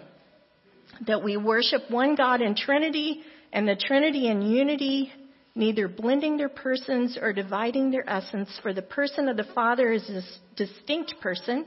That 1.07 1.25
we 1.25 1.37
worship 1.37 1.91
one 1.91 2.15
God 2.15 2.41
in 2.41 2.55
Trinity 2.55 3.23
and 3.53 3.67
the 3.67 3.75
Trinity 3.75 4.29
in 4.29 4.43
unity 4.43 5.13
neither 5.55 5.89
blending 5.89 6.37
their 6.37 6.49
persons 6.49 7.19
or 7.21 7.33
dividing 7.33 7.91
their 7.91 8.09
essence, 8.09 8.49
for 8.63 8.73
the 8.73 8.83
person 8.83 9.29
of 9.29 9.37
the 9.37 9.45
Father 9.55 9.93
is 9.93 10.09
a 10.09 10.23
distinct 10.57 11.15
person, 11.21 11.67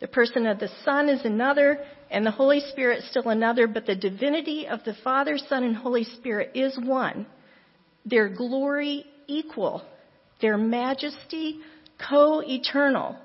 the 0.00 0.08
person 0.08 0.46
of 0.46 0.58
the 0.58 0.70
Son 0.84 1.08
is 1.08 1.24
another, 1.24 1.84
and 2.10 2.26
the 2.26 2.30
Holy 2.30 2.60
Spirit 2.60 3.04
still 3.08 3.28
another, 3.28 3.66
but 3.66 3.86
the 3.86 3.94
divinity 3.94 4.66
of 4.66 4.82
the 4.84 4.94
Father, 5.04 5.38
Son, 5.38 5.64
and 5.64 5.76
Holy 5.76 6.04
Spirit 6.04 6.50
is 6.54 6.76
one. 6.78 7.26
Their 8.04 8.28
glory 8.28 9.06
equal, 9.26 9.82
their 10.40 10.58
majesty 10.58 11.60
co 12.08 12.42
eternal. 12.42 13.16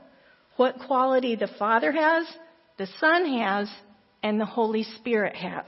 What 0.55 0.79
quality 0.87 1.35
the 1.35 1.49
Father 1.59 1.91
has, 1.91 2.25
the 2.77 2.87
Son 2.99 3.25
has, 3.39 3.69
and 4.21 4.39
the 4.39 4.45
Holy 4.45 4.83
Spirit 4.83 5.35
has. 5.35 5.65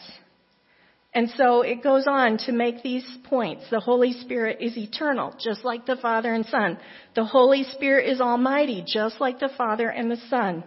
And 1.13 1.29
so 1.35 1.61
it 1.61 1.83
goes 1.83 2.05
on 2.07 2.37
to 2.45 2.53
make 2.53 2.83
these 2.83 3.05
points. 3.25 3.65
The 3.69 3.81
Holy 3.81 4.13
Spirit 4.13 4.59
is 4.61 4.77
eternal, 4.77 5.35
just 5.43 5.65
like 5.65 5.85
the 5.85 5.97
Father 5.97 6.33
and 6.33 6.45
Son. 6.45 6.77
The 7.15 7.25
Holy 7.25 7.63
Spirit 7.63 8.09
is 8.09 8.21
almighty, 8.21 8.83
just 8.87 9.19
like 9.19 9.39
the 9.39 9.51
Father 9.57 9.89
and 9.89 10.09
the 10.09 10.21
Son. 10.29 10.63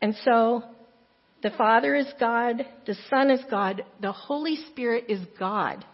And 0.00 0.14
so 0.24 0.62
the 1.42 1.50
Father 1.50 1.96
is 1.96 2.06
God, 2.20 2.64
the 2.86 2.96
Son 3.08 3.30
is 3.30 3.40
God, 3.50 3.84
the 4.00 4.12
Holy 4.12 4.56
Spirit 4.70 5.06
is 5.08 5.20
God. 5.38 5.84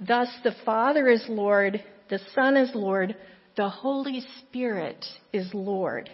Thus 0.00 0.28
the 0.42 0.54
Father 0.66 1.08
is 1.08 1.24
Lord, 1.28 1.82
the 2.10 2.20
Son 2.34 2.58
is 2.58 2.70
Lord, 2.74 3.16
the 3.56 3.70
Holy 3.70 4.22
Spirit 4.40 5.02
is 5.32 5.48
Lord. 5.54 6.10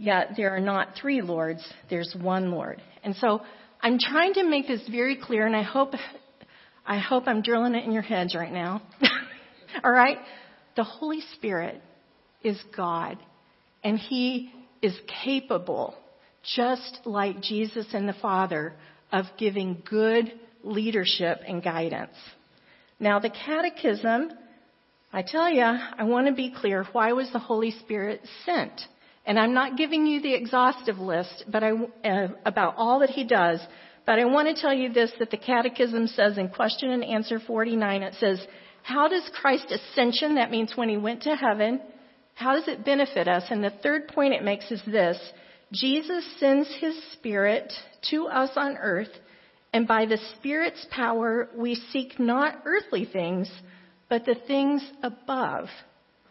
Yet 0.00 0.30
there 0.34 0.56
are 0.56 0.60
not 0.60 0.94
three 0.98 1.20
Lords, 1.20 1.62
there's 1.90 2.16
one 2.18 2.50
Lord. 2.50 2.80
And 3.04 3.14
so 3.16 3.42
I'm 3.82 3.98
trying 3.98 4.32
to 4.32 4.44
make 4.44 4.66
this 4.66 4.80
very 4.90 5.14
clear, 5.14 5.46
and 5.46 5.54
I 5.54 5.60
hope, 5.60 5.92
I 6.86 6.98
hope 6.98 7.24
I'm 7.26 7.42
drilling 7.42 7.74
it 7.74 7.84
in 7.84 7.92
your 7.92 8.00
heads 8.00 8.34
right 8.34 8.50
now. 8.50 8.80
All 9.84 9.92
right? 9.92 10.16
The 10.74 10.84
Holy 10.84 11.20
Spirit 11.34 11.82
is 12.42 12.58
God, 12.74 13.18
and 13.84 13.98
He 13.98 14.50
is 14.80 14.98
capable, 15.22 15.94
just 16.56 17.00
like 17.04 17.42
Jesus 17.42 17.84
and 17.92 18.08
the 18.08 18.16
Father, 18.22 18.72
of 19.12 19.26
giving 19.36 19.82
good 19.84 20.32
leadership 20.64 21.40
and 21.46 21.62
guidance. 21.62 22.16
Now, 22.98 23.18
the 23.18 23.28
Catechism, 23.28 24.32
I 25.12 25.20
tell 25.20 25.50
you, 25.50 25.62
I 25.62 26.04
want 26.04 26.26
to 26.28 26.32
be 26.32 26.54
clear. 26.58 26.86
Why 26.92 27.12
was 27.12 27.30
the 27.34 27.38
Holy 27.38 27.72
Spirit 27.72 28.22
sent? 28.46 28.80
And 29.26 29.38
I'm 29.38 29.54
not 29.54 29.76
giving 29.76 30.06
you 30.06 30.20
the 30.20 30.34
exhaustive 30.34 30.98
list, 30.98 31.44
but 31.48 31.62
I, 31.62 31.72
uh, 32.04 32.28
about 32.44 32.74
all 32.76 33.00
that 33.00 33.10
he 33.10 33.24
does. 33.24 33.60
But 34.06 34.18
I 34.18 34.24
want 34.24 34.48
to 34.48 34.60
tell 34.60 34.72
you 34.72 34.92
this 34.92 35.12
that 35.18 35.30
the 35.30 35.36
Catechism 35.36 36.06
says 36.08 36.38
in 36.38 36.48
question 36.48 36.90
and 36.90 37.04
answer 37.04 37.38
49, 37.38 38.02
it 38.02 38.14
says, 38.18 38.44
How 38.82 39.08
does 39.08 39.28
Christ's 39.34 39.72
ascension, 39.72 40.36
that 40.36 40.50
means 40.50 40.72
when 40.74 40.88
he 40.88 40.96
went 40.96 41.22
to 41.22 41.36
heaven, 41.36 41.80
how 42.34 42.54
does 42.54 42.68
it 42.68 42.84
benefit 42.84 43.28
us? 43.28 43.44
And 43.50 43.62
the 43.62 43.74
third 43.82 44.08
point 44.08 44.32
it 44.32 44.42
makes 44.42 44.70
is 44.70 44.82
this 44.86 45.18
Jesus 45.72 46.24
sends 46.40 46.68
his 46.80 47.00
Spirit 47.12 47.72
to 48.10 48.26
us 48.26 48.50
on 48.56 48.76
earth, 48.78 49.10
and 49.72 49.86
by 49.86 50.06
the 50.06 50.18
Spirit's 50.38 50.84
power, 50.90 51.48
we 51.54 51.76
seek 51.92 52.18
not 52.18 52.62
earthly 52.64 53.04
things, 53.04 53.48
but 54.08 54.24
the 54.24 54.34
things 54.46 54.82
above, 55.02 55.68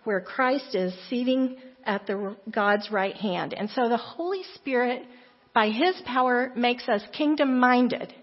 where 0.03 0.19
Christ 0.19 0.75
is 0.75 0.93
seating 1.09 1.57
at 1.85 2.07
the 2.07 2.35
God's 2.49 2.89
right 2.91 3.15
hand. 3.15 3.53
And 3.53 3.69
so 3.69 3.89
the 3.89 3.97
Holy 3.97 4.43
Spirit, 4.55 5.05
by 5.53 5.69
His 5.69 6.01
power, 6.05 6.51
makes 6.55 6.87
us 6.87 7.01
kingdom 7.17 7.59
minded. 7.59 8.13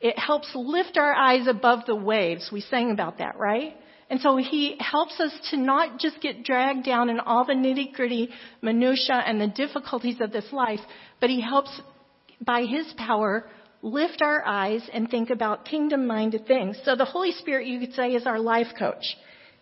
It 0.00 0.18
helps 0.18 0.50
lift 0.54 0.96
our 0.96 1.12
eyes 1.14 1.46
above 1.46 1.86
the 1.86 1.96
waves. 1.96 2.50
We 2.52 2.60
sang 2.60 2.90
about 2.90 3.18
that, 3.18 3.38
right? 3.38 3.74
And 4.10 4.20
so 4.20 4.36
He 4.36 4.76
helps 4.78 5.18
us 5.18 5.32
to 5.50 5.56
not 5.56 5.98
just 5.98 6.20
get 6.20 6.44
dragged 6.44 6.84
down 6.84 7.08
in 7.08 7.20
all 7.20 7.44
the 7.44 7.54
nitty 7.54 7.94
gritty 7.94 8.28
minutia 8.60 9.22
and 9.26 9.40
the 9.40 9.48
difficulties 9.48 10.20
of 10.20 10.30
this 10.30 10.52
life, 10.52 10.80
but 11.20 11.30
He 11.30 11.40
helps, 11.40 11.80
by 12.40 12.64
His 12.64 12.92
power, 12.98 13.48
lift 13.82 14.22
our 14.22 14.44
eyes 14.44 14.82
and 14.92 15.10
think 15.10 15.30
about 15.30 15.64
kingdom 15.64 16.06
minded 16.06 16.46
things. 16.46 16.78
So 16.84 16.96
the 16.96 17.04
Holy 17.04 17.32
Spirit, 17.32 17.66
you 17.66 17.80
could 17.80 17.94
say, 17.94 18.14
is 18.14 18.26
our 18.26 18.38
life 18.38 18.68
coach. 18.78 19.04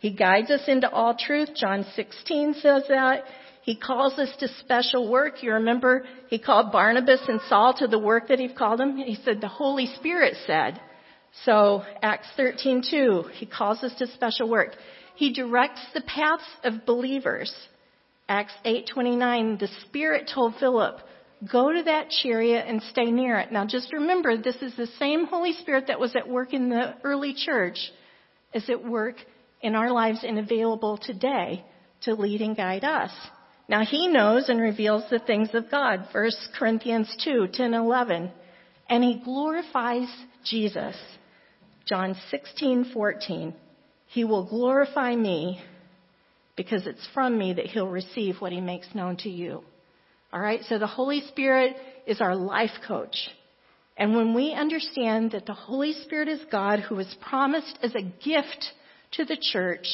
He 0.02 0.10
guides 0.10 0.50
us 0.50 0.62
into 0.66 0.90
all 0.90 1.14
truth. 1.14 1.50
John 1.54 1.86
16 1.94 2.54
says 2.54 2.82
that. 2.88 3.22
He 3.62 3.76
calls 3.76 4.18
us 4.18 4.34
to 4.40 4.48
special 4.58 5.08
work. 5.08 5.44
You 5.44 5.52
remember 5.52 6.04
he 6.26 6.40
called 6.40 6.72
Barnabas 6.72 7.20
and 7.28 7.40
Saul 7.48 7.72
to 7.74 7.86
the 7.86 8.00
work 8.00 8.26
that 8.26 8.40
he 8.40 8.48
called 8.52 8.80
them? 8.80 8.96
He 8.96 9.16
said 9.24 9.40
the 9.40 9.46
Holy 9.46 9.86
Spirit 9.94 10.34
said. 10.44 10.80
So 11.44 11.84
Acts 12.02 12.26
13:2, 12.36 13.30
he 13.30 13.46
calls 13.46 13.84
us 13.84 13.94
to 14.00 14.08
special 14.08 14.48
work. 14.48 14.74
He 15.14 15.32
directs 15.32 15.80
the 15.94 16.00
paths 16.00 16.50
of 16.64 16.84
believers. 16.84 17.54
Acts 18.28 18.54
8:29, 18.64 19.60
the 19.60 19.68
Spirit 19.86 20.28
told 20.34 20.56
Philip, 20.56 20.98
"Go 21.48 21.72
to 21.72 21.84
that 21.84 22.10
chariot 22.10 22.64
and 22.66 22.82
stay 22.82 23.08
near 23.12 23.38
it." 23.38 23.52
Now 23.52 23.66
just 23.66 23.92
remember, 23.92 24.36
this 24.36 24.60
is 24.62 24.74
the 24.74 24.88
same 24.98 25.26
Holy 25.26 25.52
Spirit 25.52 25.86
that 25.86 26.00
was 26.00 26.16
at 26.16 26.28
work 26.28 26.52
in 26.52 26.70
the 26.70 26.96
early 27.04 27.34
church 27.34 27.92
is 28.52 28.68
at 28.68 28.84
work 28.84 29.16
in 29.62 29.74
our 29.74 29.90
lives 29.90 30.20
and 30.22 30.38
available 30.38 30.98
today 30.98 31.64
to 32.02 32.14
lead 32.14 32.40
and 32.40 32.56
guide 32.56 32.84
us. 32.84 33.12
Now 33.68 33.84
he 33.84 34.08
knows 34.08 34.48
and 34.48 34.60
reveals 34.60 35.04
the 35.08 35.20
things 35.20 35.50
of 35.54 35.70
God. 35.70 36.08
1 36.12 36.30
Corinthians 36.58 37.14
2, 37.24 37.48
10, 37.52 37.74
11. 37.74 38.30
And 38.88 39.04
he 39.04 39.22
glorifies 39.24 40.08
Jesus. 40.44 40.96
John 41.86 42.16
16, 42.30 42.90
14. 42.92 43.54
He 44.08 44.24
will 44.24 44.46
glorify 44.48 45.14
me 45.16 45.62
because 46.56 46.86
it's 46.86 47.08
from 47.14 47.38
me 47.38 47.54
that 47.54 47.66
he'll 47.66 47.88
receive 47.88 48.36
what 48.40 48.52
he 48.52 48.60
makes 48.60 48.94
known 48.94 49.16
to 49.18 49.30
you. 49.30 49.62
All 50.32 50.40
right, 50.40 50.60
so 50.68 50.78
the 50.78 50.86
Holy 50.86 51.22
Spirit 51.28 51.76
is 52.06 52.20
our 52.20 52.34
life 52.34 52.70
coach. 52.86 53.16
And 53.96 54.16
when 54.16 54.34
we 54.34 54.52
understand 54.52 55.32
that 55.32 55.46
the 55.46 55.54
Holy 55.54 55.92
Spirit 56.04 56.28
is 56.28 56.40
God 56.50 56.80
who 56.80 56.96
was 56.96 57.16
promised 57.20 57.78
as 57.82 57.94
a 57.94 58.02
gift 58.02 58.72
to 59.12 59.24
the 59.24 59.36
church, 59.52 59.86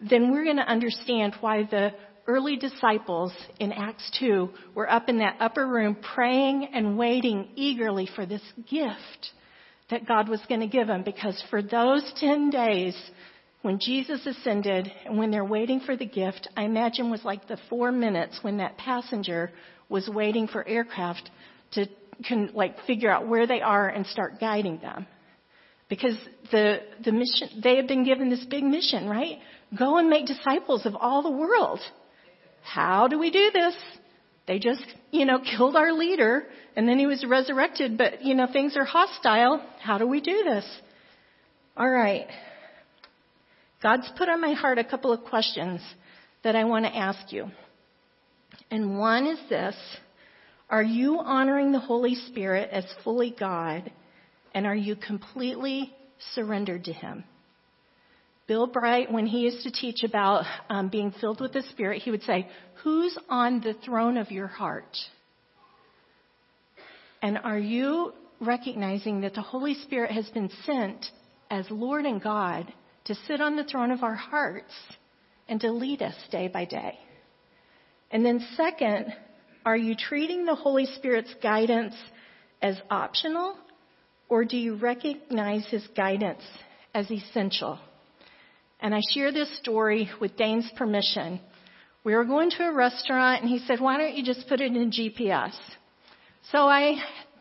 then 0.00 0.30
we're 0.30 0.44
going 0.44 0.56
to 0.56 0.62
understand 0.62 1.34
why 1.40 1.64
the 1.64 1.92
early 2.26 2.56
disciples 2.56 3.32
in 3.60 3.72
Acts 3.72 4.10
2 4.18 4.48
were 4.74 4.90
up 4.90 5.08
in 5.08 5.18
that 5.18 5.36
upper 5.40 5.66
room 5.66 5.96
praying 6.14 6.68
and 6.74 6.98
waiting 6.98 7.48
eagerly 7.54 8.08
for 8.14 8.26
this 8.26 8.42
gift 8.68 9.32
that 9.90 10.06
God 10.06 10.28
was 10.28 10.40
going 10.48 10.60
to 10.60 10.66
give 10.66 10.88
them 10.88 11.02
because 11.04 11.42
for 11.50 11.62
those 11.62 12.12
10 12.16 12.50
days 12.50 12.96
when 13.62 13.78
Jesus 13.80 14.24
ascended 14.26 14.90
and 15.04 15.18
when 15.18 15.30
they're 15.30 15.44
waiting 15.44 15.80
for 15.80 15.96
the 15.96 16.06
gift, 16.06 16.48
I 16.56 16.64
imagine 16.64 17.10
was 17.10 17.24
like 17.24 17.48
the 17.48 17.58
four 17.68 17.90
minutes 17.90 18.38
when 18.42 18.58
that 18.58 18.76
passenger 18.76 19.50
was 19.88 20.08
waiting 20.08 20.46
for 20.46 20.66
aircraft 20.66 21.30
to 21.72 21.86
can 22.24 22.50
like 22.54 22.80
figure 22.86 23.10
out 23.10 23.28
where 23.28 23.46
they 23.46 23.60
are 23.60 23.88
and 23.88 24.06
start 24.06 24.40
guiding 24.40 24.78
them. 24.78 25.06
Because 25.88 26.16
the, 26.50 26.80
the 27.04 27.12
mission, 27.12 27.60
they 27.62 27.76
have 27.76 27.86
been 27.86 28.04
given 28.04 28.28
this 28.28 28.44
big 28.44 28.64
mission, 28.64 29.08
right? 29.08 29.38
Go 29.78 29.98
and 29.98 30.10
make 30.10 30.26
disciples 30.26 30.84
of 30.84 30.96
all 30.96 31.22
the 31.22 31.30
world. 31.30 31.80
How 32.62 33.06
do 33.08 33.18
we 33.18 33.30
do 33.30 33.50
this? 33.52 33.74
They 34.46 34.58
just, 34.58 34.84
you 35.10 35.24
know, 35.24 35.38
killed 35.38 35.76
our 35.76 35.92
leader 35.92 36.44
and 36.76 36.88
then 36.88 36.98
he 36.98 37.06
was 37.06 37.24
resurrected, 37.26 37.96
but, 37.96 38.24
you 38.24 38.34
know, 38.34 38.46
things 38.52 38.76
are 38.76 38.84
hostile. 38.84 39.62
How 39.80 39.98
do 39.98 40.06
we 40.06 40.20
do 40.20 40.44
this? 40.44 40.64
All 41.76 41.88
right. 41.88 42.26
God's 43.82 44.10
put 44.16 44.28
on 44.28 44.40
my 44.40 44.52
heart 44.52 44.78
a 44.78 44.84
couple 44.84 45.12
of 45.12 45.24
questions 45.24 45.80
that 46.42 46.56
I 46.56 46.64
want 46.64 46.84
to 46.84 46.96
ask 46.96 47.32
you. 47.32 47.50
And 48.70 48.98
one 48.98 49.26
is 49.26 49.38
this 49.48 49.76
Are 50.70 50.82
you 50.82 51.18
honoring 51.18 51.72
the 51.72 51.78
Holy 51.78 52.14
Spirit 52.14 52.70
as 52.72 52.84
fully 53.04 53.34
God? 53.38 53.90
And 54.56 54.66
are 54.66 54.74
you 54.74 54.96
completely 54.96 55.94
surrendered 56.32 56.84
to 56.84 56.92
Him? 56.94 57.24
Bill 58.46 58.66
Bright, 58.66 59.12
when 59.12 59.26
he 59.26 59.40
used 59.40 59.64
to 59.64 59.70
teach 59.70 60.02
about 60.02 60.46
um, 60.70 60.88
being 60.88 61.12
filled 61.20 61.42
with 61.42 61.52
the 61.52 61.60
Spirit, 61.72 62.00
he 62.00 62.10
would 62.10 62.22
say, 62.22 62.48
Who's 62.82 63.18
on 63.28 63.60
the 63.60 63.74
throne 63.74 64.16
of 64.16 64.30
your 64.30 64.46
heart? 64.46 64.96
And 67.20 67.36
are 67.36 67.58
you 67.58 68.14
recognizing 68.40 69.20
that 69.20 69.34
the 69.34 69.42
Holy 69.42 69.74
Spirit 69.74 70.10
has 70.12 70.26
been 70.30 70.48
sent 70.64 71.04
as 71.50 71.66
Lord 71.70 72.06
and 72.06 72.22
God 72.22 72.72
to 73.04 73.14
sit 73.26 73.42
on 73.42 73.56
the 73.56 73.64
throne 73.64 73.90
of 73.90 74.02
our 74.02 74.14
hearts 74.14 74.72
and 75.50 75.60
to 75.60 75.70
lead 75.70 76.00
us 76.00 76.14
day 76.30 76.48
by 76.48 76.64
day? 76.64 76.98
And 78.10 78.24
then, 78.24 78.42
second, 78.56 79.12
are 79.66 79.76
you 79.76 79.94
treating 79.94 80.46
the 80.46 80.54
Holy 80.54 80.86
Spirit's 80.86 81.34
guidance 81.42 81.94
as 82.62 82.76
optional, 82.90 83.58
or 84.28 84.44
do 84.44 84.56
you 84.56 84.76
recognize 84.76 85.66
His 85.66 85.86
guidance 85.96 86.42
as 86.94 87.10
essential? 87.10 87.78
And 88.80 88.94
I 88.94 89.00
share 89.14 89.32
this 89.32 89.56
story 89.58 90.10
with 90.20 90.36
Dane's 90.36 90.70
permission. 90.76 91.40
We 92.04 92.14
were 92.14 92.24
going 92.24 92.50
to 92.50 92.64
a 92.64 92.72
restaurant 92.72 93.42
and 93.42 93.50
he 93.50 93.58
said, 93.66 93.80
why 93.80 93.96
don't 93.98 94.14
you 94.14 94.24
just 94.24 94.48
put 94.48 94.60
it 94.60 94.76
in 94.76 94.92
GPS? 94.92 95.54
So 96.52 96.58
I 96.58 96.96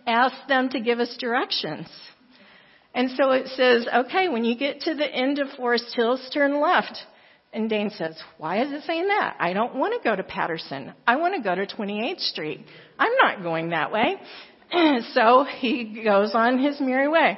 asked 0.08 0.48
them 0.48 0.70
to 0.70 0.80
give 0.80 1.00
us 1.00 1.16
directions. 1.20 1.88
And 2.94 3.12
so 3.12 3.32
it 3.32 3.48
says, 3.50 3.86
okay, 3.94 4.30
when 4.30 4.46
you 4.46 4.58
get 4.58 4.82
to 4.82 4.96
the 4.96 5.06
end 5.06 5.40
of 5.40 5.50
Forest 5.58 5.94
Hills, 5.96 6.28
turn 6.34 6.62
left. 6.62 6.98
And 7.54 7.70
Dane 7.70 7.90
says, 7.90 8.20
why 8.38 8.64
is 8.64 8.72
it 8.72 8.84
saying 8.86 9.08
that? 9.08 9.36
I 9.40 9.54
don't 9.54 9.76
want 9.76 10.02
to 10.02 10.10
go 10.10 10.16
to 10.16 10.24
Patterson. 10.24 10.94
I 11.06 11.18
want 11.18 11.36
to 11.36 11.42
go 11.42 11.54
to 11.56 11.68
28th 11.68 12.22
Street. 12.22 12.66
I'm 12.98 13.16
not 13.22 13.44
going 13.44 13.70
that 13.70 13.92
way. 13.92 14.16
so 15.14 15.46
he 15.60 16.02
goes 16.04 16.32
on 16.34 16.60
his 16.60 16.80
merry 16.80 17.08
way. 17.08 17.38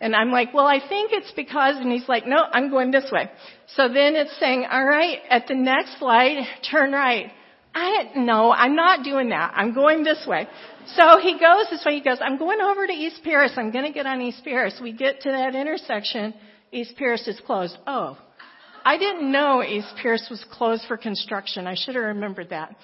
And 0.00 0.16
I'm 0.16 0.32
like, 0.32 0.52
well, 0.52 0.66
I 0.66 0.80
think 0.86 1.12
it's 1.12 1.30
because, 1.36 1.76
and 1.76 1.92
he's 1.92 2.08
like, 2.08 2.26
no, 2.26 2.42
I'm 2.52 2.70
going 2.70 2.90
this 2.90 3.08
way. 3.12 3.30
So 3.76 3.86
then 3.86 4.16
it's 4.16 4.36
saying, 4.40 4.66
all 4.68 4.84
right, 4.84 5.18
at 5.30 5.46
the 5.46 5.54
next 5.54 6.02
light, 6.02 6.44
turn 6.68 6.90
right. 6.90 7.30
I, 7.74 8.10
no, 8.16 8.52
I'm 8.52 8.74
not 8.74 9.04
doing 9.04 9.28
that. 9.28 9.52
I'm 9.54 9.72
going 9.72 10.02
this 10.02 10.24
way. 10.26 10.48
So 10.96 11.18
he 11.20 11.38
goes 11.38 11.66
this 11.70 11.84
way. 11.86 11.94
He 11.94 12.02
goes, 12.02 12.18
I'm 12.20 12.36
going 12.36 12.60
over 12.60 12.86
to 12.86 12.92
East 12.92 13.20
Paris. 13.22 13.52
I'm 13.56 13.70
going 13.70 13.84
to 13.84 13.92
get 13.92 14.06
on 14.06 14.20
East 14.20 14.42
Paris. 14.44 14.78
We 14.82 14.92
get 14.92 15.20
to 15.22 15.30
that 15.30 15.54
intersection. 15.54 16.34
East 16.72 16.94
Paris 16.96 17.26
is 17.28 17.40
closed. 17.46 17.76
Oh, 17.86 18.18
I 18.84 18.98
didn't 18.98 19.30
know 19.30 19.62
East 19.62 19.94
Paris 20.02 20.26
was 20.28 20.44
closed 20.50 20.82
for 20.88 20.96
construction. 20.96 21.66
I 21.66 21.76
should 21.76 21.94
have 21.94 22.04
remembered 22.04 22.50
that. 22.50 22.74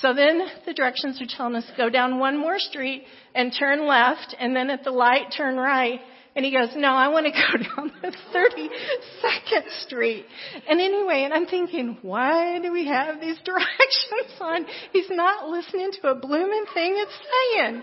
So 0.00 0.14
then 0.14 0.42
the 0.66 0.74
directions 0.74 1.20
are 1.20 1.26
telling 1.28 1.56
us 1.56 1.64
go 1.76 1.90
down 1.90 2.18
one 2.18 2.38
more 2.38 2.58
street 2.58 3.04
and 3.34 3.52
turn 3.56 3.86
left 3.86 4.34
and 4.38 4.54
then 4.54 4.70
at 4.70 4.84
the 4.84 4.90
light 4.90 5.32
turn 5.36 5.56
right 5.56 6.00
and 6.38 6.44
he 6.44 6.52
goes, 6.52 6.68
no, 6.76 6.90
I 6.92 7.08
want 7.08 7.26
to 7.26 7.32
go 7.32 7.64
down 7.64 7.90
the 8.00 8.14
32nd 8.32 9.82
Street. 9.86 10.24
And 10.68 10.80
anyway, 10.80 11.22
and 11.24 11.34
I'm 11.34 11.46
thinking, 11.46 11.98
why 12.02 12.60
do 12.60 12.70
we 12.70 12.86
have 12.86 13.20
these 13.20 13.38
directions 13.44 14.38
on? 14.40 14.64
He's 14.92 15.10
not 15.10 15.48
listening 15.48 15.90
to 16.00 16.10
a 16.10 16.14
blooming 16.14 16.64
thing 16.72 16.94
it's 16.96 17.18
saying. 17.56 17.82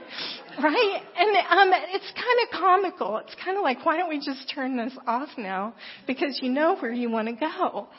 Right? 0.63 1.01
And 1.17 1.36
um, 1.36 1.82
it's 1.93 2.13
kind 2.13 2.39
of 2.43 2.58
comical. 2.58 3.17
It's 3.17 3.36
kind 3.43 3.58
of 3.58 3.63
like, 3.63 3.86
why 3.86 3.97
don't 3.97 4.08
we 4.08 4.19
just 4.19 4.49
turn 4.56 4.78
this 4.78 4.93
off 5.06 5.30
now? 5.38 5.75
Because 6.08 6.39
you 6.41 6.49
know 6.49 6.78
where 6.78 6.93
you 6.93 7.12
want 7.12 7.28
to 7.28 7.34
go. 7.34 7.89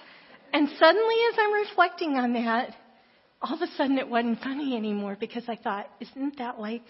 And 0.54 0.70
suddenly 0.78 1.16
as 1.32 1.38
I'm 1.38 1.52
reflecting 1.52 2.16
on 2.16 2.32
that, 2.32 2.74
all 3.42 3.54
of 3.54 3.62
a 3.62 3.72
sudden 3.76 3.98
it 3.98 4.08
wasn't 4.08 4.40
funny 4.40 4.76
anymore 4.76 5.16
because 5.18 5.44
I 5.48 5.56
thought, 5.56 5.88
isn't 6.00 6.38
that 6.38 6.58
like 6.58 6.84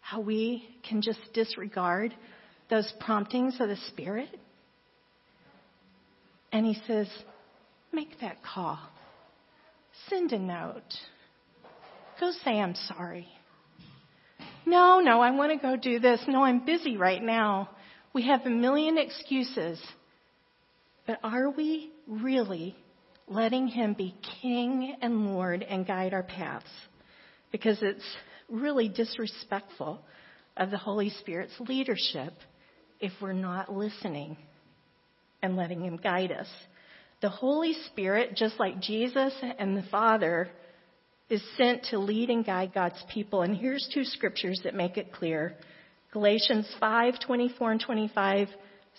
how 0.00 0.20
we 0.20 0.68
can 0.88 1.00
just 1.00 1.20
disregard 1.32 2.14
those 2.70 2.92
promptings 3.00 3.56
of 3.60 3.68
the 3.68 3.76
Spirit? 3.88 4.28
And 6.52 6.66
he 6.66 6.76
says, 6.86 7.08
Make 7.92 8.20
that 8.20 8.42
call. 8.42 8.78
Send 10.08 10.32
a 10.32 10.38
note. 10.38 10.82
Go 12.18 12.32
say, 12.42 12.58
I'm 12.58 12.74
sorry. 12.74 13.28
No, 14.64 15.00
no, 15.00 15.20
I 15.20 15.30
want 15.32 15.52
to 15.52 15.58
go 15.58 15.76
do 15.76 15.98
this. 15.98 16.20
No, 16.26 16.42
I'm 16.44 16.64
busy 16.64 16.96
right 16.96 17.22
now. 17.22 17.68
We 18.14 18.26
have 18.26 18.46
a 18.46 18.50
million 18.50 18.96
excuses. 18.96 19.82
But 21.06 21.18
are 21.22 21.50
we 21.50 21.90
really 22.06 22.76
letting 23.28 23.68
Him 23.68 23.94
be 23.94 24.14
King 24.42 24.96
and 25.00 25.26
Lord 25.26 25.62
and 25.62 25.86
guide 25.86 26.14
our 26.14 26.22
paths? 26.22 26.66
Because 27.50 27.78
it's 27.82 28.04
really 28.48 28.88
disrespectful 28.88 30.00
of 30.56 30.70
the 30.70 30.78
Holy 30.78 31.10
Spirit's 31.10 31.54
leadership 31.60 32.32
if 33.00 33.12
we're 33.20 33.32
not 33.32 33.72
listening 33.72 34.36
and 35.42 35.56
letting 35.56 35.82
Him 35.82 35.96
guide 35.96 36.32
us. 36.32 36.48
The 37.20 37.28
Holy 37.28 37.74
Spirit, 37.86 38.36
just 38.36 38.58
like 38.58 38.80
Jesus 38.80 39.32
and 39.58 39.76
the 39.76 39.84
Father, 39.90 40.50
is 41.30 41.42
sent 41.56 41.84
to 41.84 41.98
lead 41.98 42.30
and 42.30 42.44
guide 42.44 42.72
God's 42.74 43.02
people. 43.12 43.42
And 43.42 43.56
here's 43.56 43.88
two 43.94 44.04
scriptures 44.04 44.60
that 44.64 44.74
make 44.74 44.96
it 44.96 45.12
clear. 45.12 45.56
Galatians 46.12 46.68
5, 46.78 47.14
24 47.24 47.72
and 47.72 47.80
25 47.80 48.48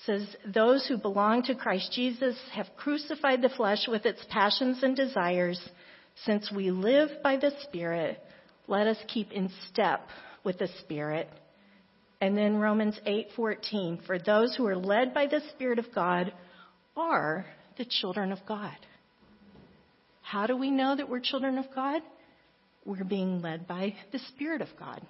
says, 0.05 0.35
Those 0.45 0.85
who 0.87 0.97
belong 0.97 1.43
to 1.43 1.55
Christ 1.55 1.91
Jesus 1.93 2.35
have 2.53 2.67
crucified 2.77 3.41
the 3.41 3.49
flesh 3.49 3.87
with 3.87 4.05
its 4.05 4.23
passions 4.29 4.83
and 4.83 4.95
desires. 4.95 5.59
Since 6.25 6.51
we 6.51 6.71
live 6.71 7.09
by 7.23 7.37
the 7.37 7.51
Spirit, 7.63 8.19
let 8.67 8.87
us 8.87 8.97
keep 9.07 9.31
in 9.31 9.49
step 9.69 10.07
with 10.43 10.59
the 10.59 10.69
Spirit. 10.79 11.29
And 12.21 12.37
then 12.37 12.57
Romans 12.57 12.99
8:14, 13.05 13.97
for 14.05 14.19
those 14.19 14.55
who 14.55 14.65
are 14.67 14.75
led 14.75 15.13
by 15.13 15.27
the 15.27 15.41
Spirit 15.51 15.79
of 15.79 15.93
God 15.93 16.33
are 16.95 17.45
the 17.77 17.85
children 17.85 18.31
of 18.31 18.45
God. 18.45 18.77
How 20.21 20.47
do 20.47 20.55
we 20.55 20.71
know 20.71 20.95
that 20.95 21.09
we're 21.09 21.19
children 21.19 21.57
of 21.57 21.65
God? 21.75 22.01
We're 22.85 23.03
being 23.03 23.41
led 23.41 23.67
by 23.67 23.95
the 24.11 24.19
Spirit 24.19 24.61
of 24.61 24.69
God. 24.77 25.01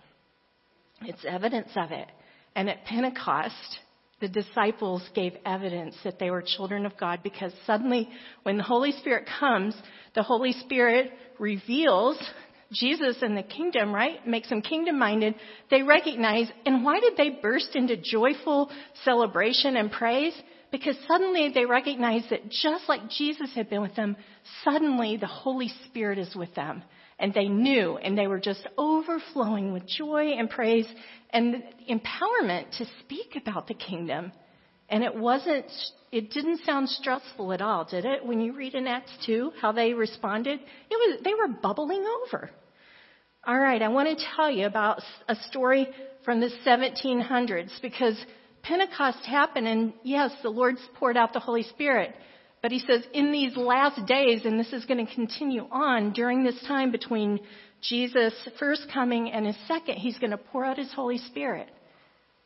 It's 1.01 1.25
evidence 1.25 1.71
of 1.75 1.91
it. 1.91 2.07
And 2.55 2.69
at 2.69 2.85
Pentecost, 2.85 3.79
the 4.21 4.27
disciples 4.27 5.01
gave 5.13 5.33
evidence 5.45 5.95
that 6.03 6.19
they 6.19 6.29
were 6.29 6.41
children 6.41 6.85
of 6.85 6.97
God 6.97 7.19
because 7.23 7.51
suddenly 7.65 8.09
when 8.43 8.57
the 8.57 8.63
Holy 8.63 8.91
Spirit 8.93 9.27
comes, 9.39 9.75
the 10.15 10.23
Holy 10.23 10.53
Spirit 10.53 11.11
reveals 11.39 12.17
Jesus 12.71 13.17
and 13.21 13.37
the 13.37 13.43
kingdom, 13.43 13.93
right? 13.93 14.25
Makes 14.25 14.49
them 14.49 14.61
kingdom 14.61 14.97
minded. 14.97 15.35
They 15.69 15.83
recognize, 15.83 16.47
and 16.65 16.83
why 16.83 16.99
did 16.99 17.17
they 17.17 17.39
burst 17.41 17.75
into 17.75 17.97
joyful 17.97 18.69
celebration 19.03 19.77
and 19.77 19.91
praise? 19.91 20.33
Because 20.71 20.97
suddenly 21.07 21.51
they 21.53 21.65
recognize 21.65 22.23
that 22.31 22.49
just 22.49 22.89
like 22.89 23.09
Jesus 23.09 23.53
had 23.53 23.69
been 23.69 23.81
with 23.81 23.95
them, 23.95 24.15
suddenly 24.63 25.17
the 25.17 25.27
Holy 25.27 25.71
Spirit 25.85 26.17
is 26.17 26.35
with 26.35 26.53
them. 26.55 26.83
And 27.23 27.33
they 27.33 27.47
knew, 27.47 27.95
and 27.95 28.17
they 28.17 28.27
were 28.27 28.41
just 28.41 28.67
overflowing 28.77 29.71
with 29.71 29.87
joy 29.87 30.33
and 30.37 30.49
praise 30.49 30.85
and 31.29 31.63
empowerment 31.89 32.77
to 32.79 32.85
speak 32.99 33.37
about 33.37 33.65
the 33.69 33.73
kingdom. 33.73 34.33
And 34.89 35.05
it 35.05 35.15
wasn't, 35.15 35.71
it 36.11 36.31
didn't 36.31 36.65
sound 36.65 36.89
stressful 36.89 37.53
at 37.53 37.61
all, 37.61 37.85
did 37.85 38.03
it? 38.03 38.25
When 38.25 38.41
you 38.41 38.51
read 38.51 38.75
in 38.75 38.87
Acts 38.87 39.13
2 39.25 39.53
how 39.61 39.71
they 39.71 39.93
responded, 39.93 40.59
it 40.59 40.65
was, 40.89 41.21
they 41.23 41.33
were 41.33 41.47
bubbling 41.47 42.05
over. 42.25 42.51
All 43.45 43.57
right, 43.57 43.81
I 43.81 43.87
want 43.87 44.19
to 44.19 44.25
tell 44.35 44.51
you 44.51 44.65
about 44.65 45.01
a 45.29 45.35
story 45.49 45.87
from 46.25 46.41
the 46.41 46.51
1700s 46.65 47.71
because 47.81 48.17
Pentecost 48.63 49.25
happened 49.25 49.69
and 49.69 49.93
yes, 50.03 50.33
the 50.43 50.49
Lord's 50.49 50.85
poured 50.95 51.15
out 51.15 51.31
the 51.31 51.39
Holy 51.39 51.63
Spirit. 51.63 52.13
But 52.63 52.71
he 52.71 52.79
says, 52.79 53.03
in 53.13 53.33
these 53.33 53.57
last 53.57 54.05
days, 54.07 54.45
and 54.45 54.57
this 54.57 54.71
is 54.71 54.85
going 54.85 55.05
to 55.05 55.13
continue 55.13 55.67
on 55.69 56.13
during 56.13 56.45
this 56.45 56.59
time 56.65 56.91
between 56.91 57.41
Jesus' 57.81 58.33
first 58.57 58.87
coming 58.91 59.29
and 59.29 59.45
his 59.45 59.57
second, 59.67 59.95
he's 59.95 60.17
going 60.17 60.31
to 60.31 60.37
pour 60.37 60.63
out 60.63 60.77
his 60.77 60.91
Holy 60.93 61.17
Spirit. 61.17 61.67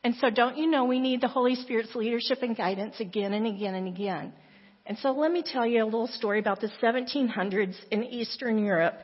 And 0.03 0.15
so 0.15 0.31
don't 0.31 0.57
you 0.57 0.71
know 0.71 0.85
we 0.85 0.99
need 0.99 1.21
the 1.21 1.27
Holy 1.27 1.53
Spirit's 1.53 1.93
leadership 1.93 2.39
and 2.41 2.57
guidance 2.57 2.99
again 2.99 3.33
and 3.33 3.45
again 3.45 3.75
and 3.75 3.87
again. 3.87 4.33
And 4.87 4.97
so 4.97 5.11
let 5.11 5.31
me 5.31 5.43
tell 5.45 5.67
you 5.67 5.83
a 5.83 5.85
little 5.85 6.07
story 6.07 6.39
about 6.39 6.61
the 6.61 6.71
1700s 6.81 7.75
in 7.91 8.03
Eastern 8.03 8.57
Europe 8.57 8.97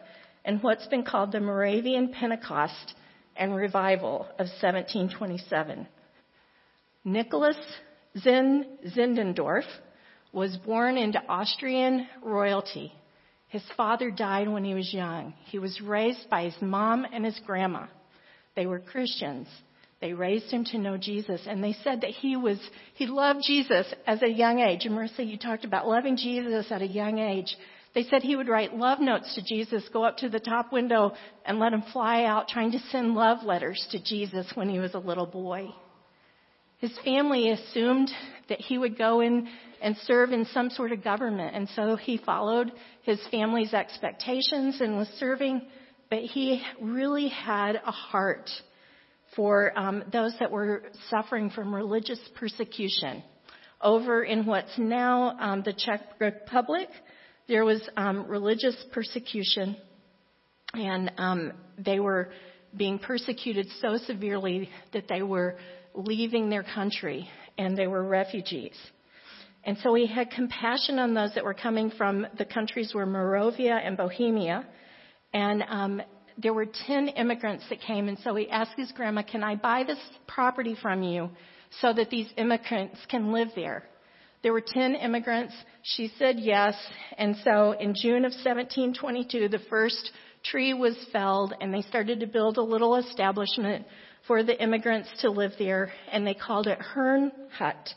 and 0.43 0.63
what's 0.63 0.87
been 0.87 1.03
called 1.03 1.31
the 1.31 1.39
Moravian 1.39 2.11
Pentecost 2.11 2.95
and 3.35 3.55
Revival 3.55 4.21
of 4.39 4.47
1727. 4.47 5.87
Nicholas 7.05 7.57
Zinn 8.17 8.65
Zinzendorf 8.95 9.65
was 10.33 10.57
born 10.57 10.97
into 10.97 11.23
Austrian 11.29 12.07
royalty. 12.23 12.91
His 13.47 13.63
father 13.77 14.09
died 14.09 14.49
when 14.49 14.65
he 14.65 14.73
was 14.73 14.91
young. 14.91 15.35
He 15.45 15.59
was 15.59 15.79
raised 15.79 16.27
by 16.29 16.45
his 16.45 16.55
mom 16.59 17.05
and 17.13 17.23
his 17.23 17.39
grandma. 17.45 17.85
They 18.55 18.65
were 18.65 18.79
Christians. 18.79 19.47
They 20.01 20.13
raised 20.13 20.51
him 20.51 20.65
to 20.65 20.79
know 20.79 20.97
Jesus, 20.97 21.41
and 21.47 21.63
they 21.63 21.73
said 21.83 22.01
that 22.01 22.09
he 22.09 22.35
was 22.35 22.59
he 22.95 23.05
loved 23.05 23.41
Jesus 23.45 23.85
as 24.05 24.21
a 24.21 24.27
young 24.27 24.59
age. 24.59 24.85
And 24.85 24.95
Marissa, 24.95 25.25
you 25.25 25.37
talked 25.37 25.63
about 25.63 25.87
loving 25.87 26.17
Jesus 26.17 26.71
at 26.71 26.81
a 26.81 26.87
young 26.87 27.19
age. 27.19 27.55
They 27.95 28.03
said 28.03 28.23
he 28.23 28.35
would 28.35 28.49
write 28.49 28.75
love 28.75 28.99
notes 28.99 29.33
to 29.35 29.43
Jesus, 29.43 29.87
go 29.93 30.03
up 30.03 30.17
to 30.17 30.29
the 30.29 30.39
top 30.39 30.73
window 30.73 31.13
and 31.45 31.59
let 31.59 31.73
him 31.73 31.83
fly 31.93 32.23
out, 32.23 32.47
trying 32.47 32.71
to 32.71 32.79
send 32.91 33.13
love 33.13 33.43
letters 33.43 33.87
to 33.91 34.03
Jesus 34.03 34.47
when 34.55 34.67
he 34.67 34.79
was 34.79 34.95
a 34.95 34.99
little 34.99 35.27
boy. 35.27 35.69
His 36.79 36.91
family 37.05 37.49
assumed 37.51 38.09
that 38.49 38.59
he 38.59 38.77
would 38.77 38.97
go 38.97 39.21
in 39.21 39.47
and 39.81 39.95
serve 40.03 40.31
in 40.31 40.45
some 40.45 40.69
sort 40.69 40.91
of 40.91 41.03
government. 41.03 41.55
And 41.55 41.67
so 41.75 41.95
he 41.95 42.17
followed 42.17 42.71
his 43.03 43.19
family's 43.31 43.73
expectations 43.73 44.79
and 44.81 44.97
was 44.97 45.07
serving, 45.19 45.61
but 46.09 46.19
he 46.19 46.61
really 46.81 47.29
had 47.29 47.75
a 47.75 47.91
heart 47.91 48.49
for 49.35 49.77
um, 49.77 50.03
those 50.11 50.33
that 50.39 50.51
were 50.51 50.83
suffering 51.09 51.49
from 51.49 51.73
religious 51.73 52.19
persecution. 52.35 53.23
Over 53.81 54.23
in 54.23 54.45
what's 54.45 54.77
now 54.77 55.37
um, 55.39 55.63
the 55.63 55.73
Czech 55.73 56.01
Republic, 56.19 56.87
there 57.47 57.65
was 57.65 57.81
um, 57.97 58.27
religious 58.27 58.75
persecution, 58.93 59.75
and 60.73 61.11
um, 61.17 61.51
they 61.77 61.99
were 61.99 62.29
being 62.75 62.99
persecuted 62.99 63.67
so 63.81 63.97
severely 64.05 64.69
that 64.93 65.07
they 65.09 65.21
were 65.21 65.57
leaving 65.93 66.49
their 66.49 66.63
country 66.63 67.27
and 67.57 67.77
they 67.77 67.87
were 67.87 68.03
refugees. 68.03 68.75
And 69.63 69.77
so 69.77 69.93
he 69.93 70.07
had 70.07 70.29
compassion 70.29 70.99
on 70.99 71.13
those 71.13 71.33
that 71.35 71.43
were 71.43 71.53
coming 71.53 71.89
from 71.91 72.27
the 72.37 72.45
countries 72.45 72.93
where 72.93 73.05
Moravia 73.05 73.75
and 73.75 73.95
Bohemia. 73.95 74.65
And 75.33 75.63
um, 75.67 76.01
there 76.37 76.53
were 76.53 76.65
10 76.65 77.09
immigrants 77.09 77.63
that 77.69 77.79
came. 77.79 78.09
And 78.09 78.17
so 78.19 78.35
he 78.35 78.49
asked 78.49 78.77
his 78.77 78.91
grandma, 78.91 79.23
Can 79.23 79.43
I 79.43 79.55
buy 79.55 79.83
this 79.83 79.99
property 80.27 80.75
from 80.81 81.01
you 81.01 81.29
so 81.81 81.93
that 81.93 82.09
these 82.09 82.27
immigrants 82.37 82.99
can 83.09 83.31
live 83.31 83.49
there? 83.55 83.85
There 84.41 84.51
were 84.51 84.63
10 84.65 84.95
immigrants. 84.95 85.53
She 85.83 86.11
said 86.19 86.37
yes. 86.37 86.75
And 87.17 87.37
so 87.45 87.71
in 87.71 87.95
June 87.95 88.25
of 88.25 88.33
1722, 88.33 89.47
the 89.47 89.59
first 89.69 90.11
tree 90.43 90.73
was 90.73 90.97
felled 91.13 91.53
and 91.61 91.73
they 91.73 91.83
started 91.83 92.19
to 92.19 92.27
build 92.27 92.57
a 92.57 92.61
little 92.61 92.97
establishment 92.97 93.85
for 94.27 94.43
the 94.43 94.61
immigrants 94.61 95.09
to 95.21 95.29
live 95.29 95.53
there. 95.57 95.91
And 96.11 96.25
they 96.25 96.33
called 96.33 96.67
it 96.67 96.79
Herne 96.79 97.31
Hut 97.57 97.93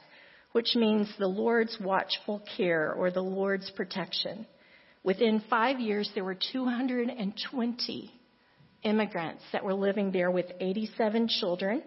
which 0.57 0.75
means 0.75 1.07
the 1.19 1.27
Lord's 1.27 1.77
watchful 1.79 2.41
care 2.57 2.91
or 2.95 3.11
the 3.11 3.21
Lord's 3.21 3.69
protection. 3.73 4.47
Within 5.05 5.43
five 5.51 5.81
years, 5.81 6.11
there 6.15 6.25
were 6.25 6.39
220 6.51 8.11
immigrants 8.83 9.43
that 9.53 9.63
were 9.63 9.75
living 9.75 10.13
there 10.13 10.31
with 10.31 10.47
87 10.59 11.29
children, 11.29 11.83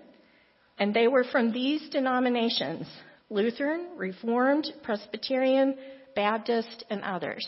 and 0.78 0.93
they 0.93 1.08
were 1.08 1.23
from 1.23 1.52
these 1.52 1.89
denominations 1.89 2.86
Lutheran, 3.32 3.88
Reformed, 3.97 4.67
Presbyterian, 4.84 5.75
Baptist, 6.15 6.84
and 6.91 7.02
others. 7.02 7.47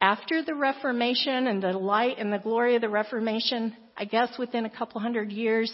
After 0.00 0.44
the 0.44 0.54
Reformation 0.54 1.48
and 1.48 1.60
the 1.60 1.72
light 1.72 2.18
and 2.20 2.32
the 2.32 2.38
glory 2.38 2.76
of 2.76 2.82
the 2.82 2.88
Reformation, 2.88 3.76
I 3.98 4.04
guess 4.04 4.38
within 4.38 4.64
a 4.64 4.70
couple 4.70 5.00
hundred 5.00 5.32
years, 5.32 5.72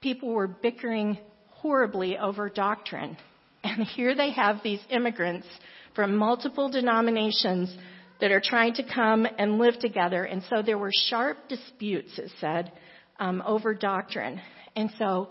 people 0.00 0.30
were 0.30 0.48
bickering 0.48 1.18
horribly 1.50 2.16
over 2.16 2.48
doctrine. 2.48 3.18
And 3.62 3.84
here 3.84 4.14
they 4.14 4.30
have 4.30 4.62
these 4.62 4.80
immigrants 4.90 5.46
from 5.94 6.16
multiple 6.16 6.70
denominations 6.70 7.76
that 8.20 8.30
are 8.30 8.40
trying 8.42 8.74
to 8.74 8.82
come 8.82 9.26
and 9.38 9.58
live 9.58 9.78
together. 9.78 10.24
And 10.24 10.42
so 10.48 10.62
there 10.62 10.78
were 10.78 10.92
sharp 11.08 11.36
disputes, 11.48 12.18
it 12.18 12.30
said, 12.40 12.72
um, 13.18 13.42
over 13.44 13.74
doctrine. 13.74 14.40
And 14.74 14.90
so 14.98 15.28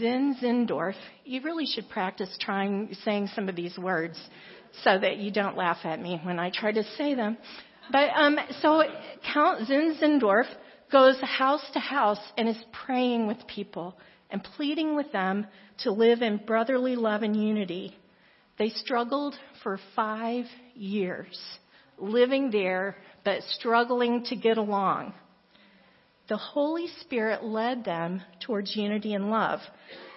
Zinzendorf, 0.00 0.94
you 1.24 1.42
really 1.42 1.66
should 1.66 1.88
practice 1.90 2.34
trying 2.40 2.94
saying 3.04 3.28
some 3.34 3.48
of 3.48 3.56
these 3.56 3.76
words 3.76 4.18
so 4.82 4.98
that 4.98 5.18
you 5.18 5.30
don't 5.30 5.56
laugh 5.56 5.78
at 5.84 6.00
me 6.00 6.20
when 6.22 6.38
I 6.38 6.50
try 6.50 6.72
to 6.72 6.84
say 6.96 7.14
them. 7.14 7.36
But 7.92 8.10
um, 8.14 8.38
so 8.60 8.82
Count 9.32 9.68
Zinzendorf 9.68 10.46
goes 10.90 11.20
house 11.20 11.64
to 11.72 11.80
house 11.80 12.20
and 12.36 12.48
is 12.48 12.64
praying 12.84 13.26
with 13.26 13.46
people 13.46 13.96
and 14.30 14.42
pleading 14.42 14.96
with 14.96 15.10
them 15.12 15.46
to 15.78 15.92
live 15.92 16.22
in 16.22 16.38
brotherly 16.38 16.96
love 16.96 17.22
and 17.22 17.36
unity. 17.36 17.96
They 18.58 18.70
struggled 18.70 19.34
for 19.62 19.78
five 19.94 20.46
years, 20.74 21.38
living 21.98 22.50
there, 22.50 22.96
but 23.24 23.42
struggling 23.50 24.24
to 24.24 24.36
get 24.36 24.56
along. 24.56 25.12
The 26.28 26.36
Holy 26.36 26.88
Spirit 27.02 27.44
led 27.44 27.84
them 27.84 28.22
towards 28.44 28.74
unity 28.74 29.14
and 29.14 29.30
love. 29.30 29.60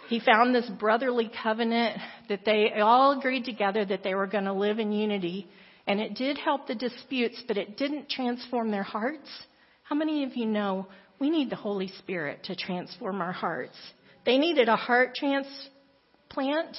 He 0.07 0.19
found 0.19 0.55
this 0.55 0.67
brotherly 0.79 1.29
covenant 1.43 1.99
that 2.29 2.45
they 2.45 2.71
all 2.81 3.17
agreed 3.17 3.45
together 3.45 3.85
that 3.85 4.01
they 4.03 4.15
were 4.15 4.25
going 4.25 4.45
to 4.45 4.53
live 4.53 4.79
in 4.79 4.91
unity. 4.91 5.47
And 5.85 5.99
it 5.99 6.15
did 6.15 6.39
help 6.39 6.65
the 6.65 6.73
disputes, 6.73 7.43
but 7.47 7.57
it 7.57 7.77
didn't 7.77 8.09
transform 8.09 8.71
their 8.71 8.83
hearts. 8.83 9.29
How 9.89 9.95
many 9.95 10.23
of 10.23 10.37
you 10.37 10.45
know 10.45 10.85
we 11.17 11.31
need 11.31 11.49
the 11.49 11.55
Holy 11.55 11.87
Spirit 11.87 12.43
to 12.43 12.55
transform 12.55 13.21
our 13.21 13.31
hearts? 13.31 13.75
They 14.23 14.37
needed 14.37 14.69
a 14.69 14.75
heart 14.75 15.15
transplant, 15.15 16.77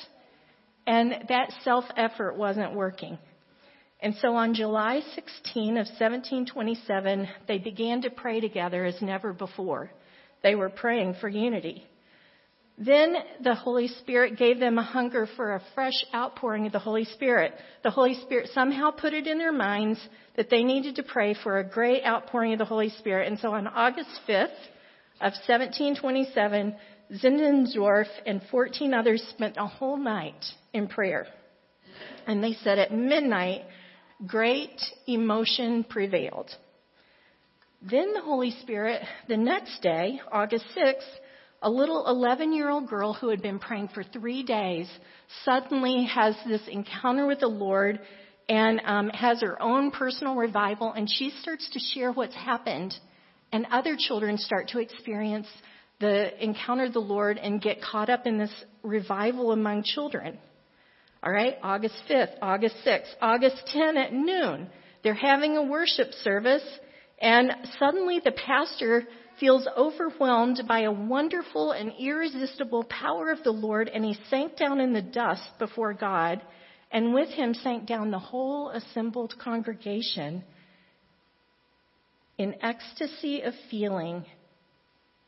and 0.87 1.25
that 1.29 1.53
self 1.65 1.85
effort 1.97 2.37
wasn't 2.37 2.77
working. 2.77 3.19
And 3.99 4.15
so 4.23 4.37
on 4.37 4.55
July 4.55 5.01
16 5.17 5.71
of 5.71 5.89
1727, 5.89 7.29
they 7.49 7.59
began 7.59 8.03
to 8.03 8.11
pray 8.11 8.39
together 8.39 8.85
as 8.85 9.03
never 9.03 9.33
before. 9.33 9.91
They 10.45 10.55
were 10.55 10.71
praying 10.71 11.17
for 11.21 11.29
unity. 11.29 11.85
Then 12.83 13.15
the 13.45 13.55
Holy 13.55 13.89
Spirit 13.89 14.39
gave 14.39 14.59
them 14.59 14.79
a 14.79 14.83
hunger 14.83 15.29
for 15.37 15.55
a 15.55 15.63
fresh 15.75 16.03
outpouring 16.15 16.65
of 16.65 16.73
the 16.73 16.79
Holy 16.79 17.05
Spirit. 17.05 17.53
The 17.83 17.91
Holy 17.91 18.15
Spirit 18.15 18.49
somehow 18.55 18.91
put 18.91 19.13
it 19.13 19.27
in 19.27 19.37
their 19.37 19.53
minds 19.53 20.01
that 20.37 20.49
they 20.49 20.65
needed 20.65 20.97
to 20.97 21.03
pray 21.03 21.35
for 21.35 21.59
a 21.59 21.65
great 21.65 22.03
outpouring 22.07 22.55
of 22.55 22.59
the 22.59 22.65
Holy 22.65 22.89
Spirit. 22.89 23.29
And 23.29 23.39
so 23.39 23.53
on 23.53 23.67
August 23.67 24.09
5th 24.27 24.47
of 25.21 25.35
1727, 25.47 26.75
Zinzendorf 27.23 28.07
and 28.25 28.41
14 28.51 28.95
others 28.95 29.23
spent 29.29 29.57
a 29.59 29.67
whole 29.67 29.99
night 29.99 30.43
in 30.73 30.89
prayer. 30.89 31.27
And 32.27 32.43
they 32.43 32.55
said 32.65 32.79
at 32.79 32.95
midnight, 32.95 33.61
great 34.27 34.81
emotion 35.07 35.85
prevailed. 35.85 36.51
Then 37.83 38.15
the 38.15 38.23
Holy 38.23 38.53
Spirit, 38.63 39.03
the 39.29 39.37
next 39.37 39.83
day, 39.83 40.19
August 40.33 40.65
6th, 40.75 41.03
a 41.63 41.71
little 41.71 42.07
11 42.07 42.53
year 42.53 42.71
old 42.71 42.89
girl 42.89 43.13
who 43.13 43.29
had 43.29 43.43
been 43.43 43.59
praying 43.59 43.89
for 43.93 44.03
three 44.03 44.43
days 44.43 44.89
suddenly 45.45 46.05
has 46.05 46.35
this 46.47 46.63
encounter 46.69 47.27
with 47.27 47.41
the 47.41 47.49
Lord 47.49 48.01
and 48.49 48.81
um, 48.85 49.09
has 49.11 49.43
her 49.43 49.61
own 49.63 49.93
personal 49.93 50.35
revival, 50.35 50.93
and 50.93 51.09
she 51.09 51.31
starts 51.41 51.71
to 51.71 51.79
share 51.95 52.11
what's 52.11 52.35
happened. 52.35 52.93
And 53.53 53.67
other 53.71 53.97
children 53.97 54.39
start 54.39 54.69
to 54.69 54.81
experience 54.81 55.47
the 56.01 56.43
encounter 56.43 56.85
of 56.85 56.93
the 56.93 57.01
Lord 57.01 57.39
and 57.39 57.61
get 57.63 57.81
caught 57.81 58.11
up 58.11 58.27
in 58.27 58.39
this 58.39 58.53
revival 58.83 59.53
among 59.53 59.85
children. 59.85 60.39
All 61.23 61.33
right, 61.33 61.59
August 61.63 61.95
5th, 62.09 62.33
August 62.43 62.77
6th, 62.85 63.13
August 63.21 63.57
10 63.67 63.97
at 63.97 64.13
noon. 64.13 64.69
They're 65.05 65.15
having 65.15 65.57
a 65.57 65.63
worship 65.63 66.13
service 66.25 66.65
and 67.21 67.53
suddenly 67.79 68.21
the 68.25 68.33
pastor 68.33 69.05
feels 69.41 69.67
overwhelmed 69.77 70.63
by 70.69 70.83
a 70.83 70.93
wonderful 70.93 71.73
and 71.73 71.93
irresistible 71.99 72.85
power 72.85 73.31
of 73.33 73.43
the 73.43 73.51
Lord 73.51 73.89
and 73.89 74.05
he 74.05 74.17
sank 74.29 74.57
down 74.57 74.81
in 74.81 74.93
the 74.93 75.03
dust 75.03 75.43
before 75.59 75.95
God 75.95 76.41
and 76.93 77.15
with 77.15 77.31
him 77.31 77.55
sank 77.55 77.87
down 77.87 78.11
the 78.11 78.19
whole 78.19 78.69
assembled 78.71 79.35
congregation 79.43 80.45
in 82.39 82.55
ecstasy 82.63 83.41
of 83.43 83.55
feeling 83.71 84.25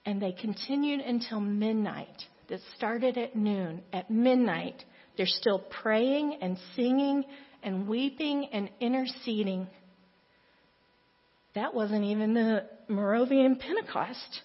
and 0.04 0.20
they 0.20 0.32
continued 0.32 1.00
until 1.00 1.40
midnight. 1.40 2.22
That 2.48 2.60
started 2.76 3.16
at 3.16 3.36
noon. 3.36 3.82
At 3.92 4.10
midnight, 4.10 4.84
they're 5.16 5.26
still 5.26 5.60
praying 5.60 6.38
and 6.42 6.58
singing 6.74 7.24
and 7.62 7.88
weeping 7.88 8.48
and 8.52 8.68
interceding. 8.80 9.68
That 11.54 11.74
wasn't 11.74 12.04
even 12.04 12.34
the 12.34 12.64
Moravian 12.88 13.56
Pentecost. 13.56 14.42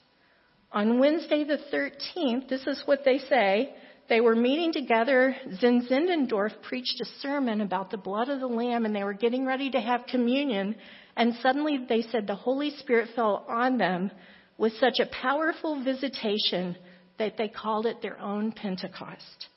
On 0.72 1.00
Wednesday 1.00 1.46
the 1.46 1.60
13th, 1.74 2.50
this 2.50 2.68
is 2.68 2.82
what 2.86 3.06
they 3.06 3.20
say. 3.20 3.74
They 4.10 4.20
were 4.20 4.36
meeting 4.36 4.74
together. 4.74 5.36
Zinzendorf 5.62 6.62
preached 6.64 7.00
a 7.02 7.06
sermon 7.22 7.62
about 7.62 7.92
the 7.92 7.98
blood 7.98 8.30
of 8.30 8.40
the 8.40 8.48
Lamb, 8.48 8.86
and 8.86 8.96
they 8.96 9.04
were 9.04 9.14
getting 9.14 9.46
ready 9.46 9.70
to 9.72 9.80
have 9.80 10.06
communion. 10.10 10.76
And 11.16 11.36
suddenly 11.42 11.86
they 11.88 12.02
said 12.04 12.28
the 12.28 12.36
Holy 12.36 12.72
Spirit 12.78 13.10
fell 13.16 13.46
on 13.48 13.78
them 13.78 14.12
with 14.58 14.74
such 14.74 15.00
a 15.00 15.10
powerful 15.22 15.84
visitation 15.84 16.78
that 17.20 17.38
they 17.38 17.48
called 17.48 17.86
it 17.86 18.02
their 18.02 18.20
own 18.20 18.52
Pentecost. 18.52 19.48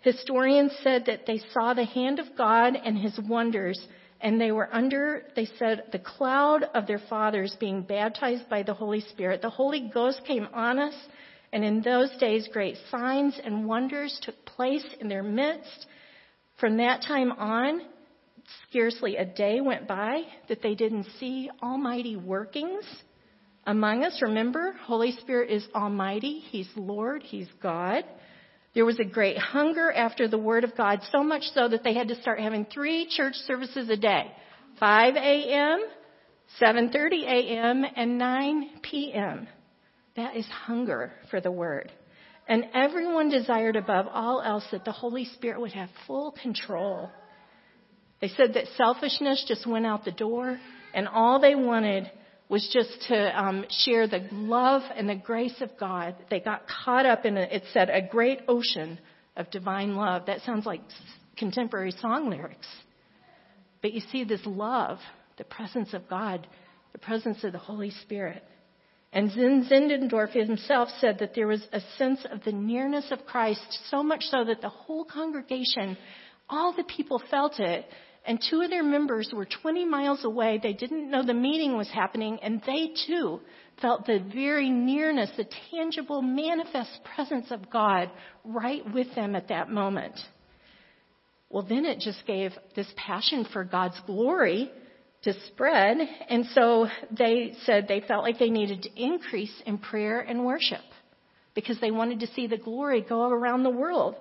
Historians 0.00 0.72
said 0.82 1.04
that 1.06 1.26
they 1.26 1.40
saw 1.52 1.74
the 1.74 1.84
hand 1.84 2.18
of 2.18 2.36
God 2.36 2.74
and 2.74 2.98
his 2.98 3.18
wonders, 3.28 3.80
and 4.22 4.40
they 4.40 4.52
were 4.52 4.68
under, 4.72 5.24
they 5.34 5.48
said, 5.58 5.84
the 5.90 5.98
cloud 5.98 6.62
of 6.74 6.86
their 6.86 7.00
fathers 7.10 7.56
being 7.58 7.82
baptized 7.82 8.48
by 8.48 8.62
the 8.62 8.72
Holy 8.72 9.00
Spirit. 9.00 9.42
The 9.42 9.50
Holy 9.50 9.90
Ghost 9.92 10.22
came 10.24 10.48
on 10.54 10.78
us, 10.78 10.94
and 11.52 11.64
in 11.64 11.82
those 11.82 12.10
days 12.18 12.48
great 12.52 12.76
signs 12.90 13.38
and 13.42 13.66
wonders 13.66 14.18
took 14.22 14.46
place 14.46 14.86
in 15.00 15.08
their 15.08 15.24
midst. 15.24 15.86
From 16.60 16.76
that 16.76 17.02
time 17.02 17.32
on, 17.32 17.82
scarcely 18.68 19.16
a 19.16 19.24
day 19.24 19.60
went 19.60 19.88
by 19.88 20.22
that 20.48 20.62
they 20.62 20.76
didn't 20.76 21.06
see 21.18 21.50
Almighty 21.60 22.16
workings 22.16 22.84
among 23.66 24.04
us. 24.04 24.20
Remember, 24.22 24.72
Holy 24.84 25.12
Spirit 25.12 25.50
is 25.50 25.66
Almighty. 25.74 26.38
He's 26.38 26.68
Lord. 26.76 27.24
He's 27.24 27.48
God. 27.60 28.04
There 28.74 28.84
was 28.86 28.98
a 28.98 29.04
great 29.04 29.36
hunger 29.36 29.92
after 29.92 30.28
the 30.28 30.38
Word 30.38 30.64
of 30.64 30.76
God, 30.76 31.00
so 31.10 31.22
much 31.22 31.42
so 31.54 31.68
that 31.68 31.84
they 31.84 31.92
had 31.92 32.08
to 32.08 32.20
start 32.22 32.40
having 32.40 32.64
three 32.64 33.06
church 33.06 33.34
services 33.46 33.88
a 33.90 33.96
day. 33.96 34.32
5 34.80 35.14
a.m., 35.16 35.84
7.30 36.60 37.22
a.m., 37.24 37.84
and 37.96 38.18
9 38.18 38.70
p.m. 38.82 39.46
That 40.16 40.36
is 40.36 40.46
hunger 40.46 41.12
for 41.30 41.40
the 41.40 41.50
Word. 41.50 41.92
And 42.48 42.64
everyone 42.74 43.28
desired 43.28 43.76
above 43.76 44.06
all 44.10 44.40
else 44.40 44.64
that 44.72 44.84
the 44.84 44.92
Holy 44.92 45.26
Spirit 45.26 45.60
would 45.60 45.72
have 45.72 45.90
full 46.06 46.32
control. 46.42 47.10
They 48.20 48.28
said 48.28 48.54
that 48.54 48.66
selfishness 48.76 49.44
just 49.46 49.66
went 49.66 49.86
out 49.86 50.04
the 50.04 50.12
door, 50.12 50.58
and 50.94 51.06
all 51.08 51.40
they 51.40 51.54
wanted 51.54 52.10
was 52.52 52.68
just 52.70 53.08
to 53.08 53.42
um, 53.42 53.64
share 53.70 54.06
the 54.06 54.28
love 54.30 54.82
and 54.94 55.08
the 55.08 55.14
grace 55.14 55.58
of 55.62 55.70
God. 55.80 56.14
They 56.28 56.38
got 56.38 56.64
caught 56.68 57.06
up 57.06 57.24
in, 57.24 57.38
a, 57.38 57.40
it 57.40 57.62
said, 57.72 57.88
a 57.88 58.06
great 58.06 58.40
ocean 58.46 58.98
of 59.38 59.50
divine 59.50 59.96
love. 59.96 60.26
That 60.26 60.42
sounds 60.42 60.66
like 60.66 60.82
contemporary 61.38 61.92
song 61.92 62.28
lyrics. 62.28 62.66
But 63.80 63.94
you 63.94 64.02
see, 64.12 64.24
this 64.24 64.42
love, 64.44 64.98
the 65.38 65.44
presence 65.44 65.94
of 65.94 66.06
God, 66.10 66.46
the 66.92 66.98
presence 66.98 67.42
of 67.42 67.52
the 67.52 67.58
Holy 67.58 67.90
Spirit. 67.90 68.44
And 69.14 69.30
Zinzendorf 69.30 70.32
himself 70.32 70.90
said 71.00 71.20
that 71.20 71.34
there 71.34 71.46
was 71.46 71.66
a 71.72 71.80
sense 71.96 72.20
of 72.30 72.44
the 72.44 72.52
nearness 72.52 73.06
of 73.10 73.24
Christ, 73.24 73.80
so 73.88 74.02
much 74.02 74.24
so 74.24 74.44
that 74.44 74.60
the 74.60 74.68
whole 74.68 75.06
congregation, 75.06 75.96
all 76.50 76.74
the 76.76 76.84
people 76.84 77.22
felt 77.30 77.58
it, 77.60 77.86
and 78.24 78.38
two 78.48 78.60
of 78.60 78.70
their 78.70 78.84
members 78.84 79.32
were 79.34 79.46
20 79.46 79.84
miles 79.84 80.24
away. 80.24 80.60
They 80.62 80.72
didn't 80.72 81.10
know 81.10 81.24
the 81.24 81.34
meeting 81.34 81.76
was 81.76 81.90
happening, 81.90 82.38
and 82.42 82.62
they 82.64 82.92
too 83.06 83.40
felt 83.80 84.06
the 84.06 84.24
very 84.32 84.70
nearness, 84.70 85.30
the 85.36 85.46
tangible, 85.70 86.22
manifest 86.22 87.00
presence 87.14 87.46
of 87.50 87.68
God 87.70 88.10
right 88.44 88.82
with 88.94 89.12
them 89.16 89.34
at 89.34 89.48
that 89.48 89.70
moment. 89.70 90.14
Well, 91.50 91.66
then 91.68 91.84
it 91.84 91.98
just 91.98 92.24
gave 92.26 92.52
this 92.76 92.86
passion 92.96 93.46
for 93.52 93.64
God's 93.64 94.00
glory 94.06 94.70
to 95.24 95.34
spread, 95.48 95.98
and 96.28 96.46
so 96.54 96.86
they 97.16 97.54
said 97.64 97.86
they 97.88 98.00
felt 98.00 98.22
like 98.22 98.38
they 98.38 98.50
needed 98.50 98.82
to 98.82 99.02
increase 99.02 99.52
in 99.66 99.78
prayer 99.78 100.20
and 100.20 100.44
worship 100.44 100.80
because 101.54 101.78
they 101.80 101.90
wanted 101.90 102.20
to 102.20 102.26
see 102.28 102.46
the 102.46 102.56
glory 102.56 103.04
go 103.06 103.28
around 103.28 103.64
the 103.64 103.70
world. 103.70 104.14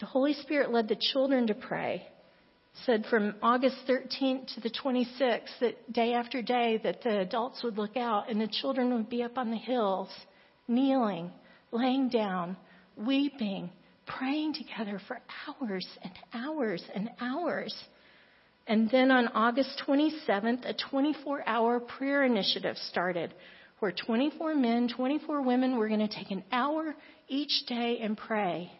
The 0.00 0.06
Holy 0.06 0.32
Spirit 0.34 0.72
led 0.72 0.88
the 0.88 0.96
children 0.96 1.46
to 1.46 1.54
pray 1.54 2.06
said 2.86 3.04
from 3.06 3.34
August 3.42 3.76
13th 3.86 4.54
to 4.54 4.60
the 4.60 4.70
26th 4.70 5.58
that 5.60 5.92
day 5.92 6.14
after 6.14 6.42
day 6.42 6.80
that 6.82 7.02
the 7.02 7.20
adults 7.20 7.62
would 7.62 7.76
look 7.76 7.96
out 7.96 8.30
and 8.30 8.40
the 8.40 8.48
children 8.48 8.92
would 8.94 9.08
be 9.08 9.22
up 9.22 9.36
on 9.36 9.50
the 9.50 9.56
hills, 9.56 10.08
kneeling, 10.68 11.30
laying 11.70 12.08
down, 12.08 12.56
weeping, 12.96 13.70
praying 14.06 14.54
together 14.54 15.00
for 15.06 15.20
hours 15.46 15.86
and 16.02 16.12
hours 16.32 16.82
and 16.94 17.10
hours. 17.20 17.74
And 18.66 18.90
then 18.90 19.10
on 19.10 19.28
August 19.28 19.82
27th, 19.86 20.64
a 20.64 20.74
24 20.90 21.46
hour 21.46 21.80
prayer 21.80 22.24
initiative 22.24 22.76
started 22.90 23.34
where 23.80 23.92
24 23.92 24.54
men, 24.54 24.88
24 24.88 25.42
women 25.42 25.76
were 25.76 25.88
going 25.88 26.06
to 26.06 26.08
take 26.08 26.30
an 26.30 26.44
hour 26.52 26.94
each 27.28 27.66
day 27.66 27.98
and 28.00 28.16
pray. 28.16 28.70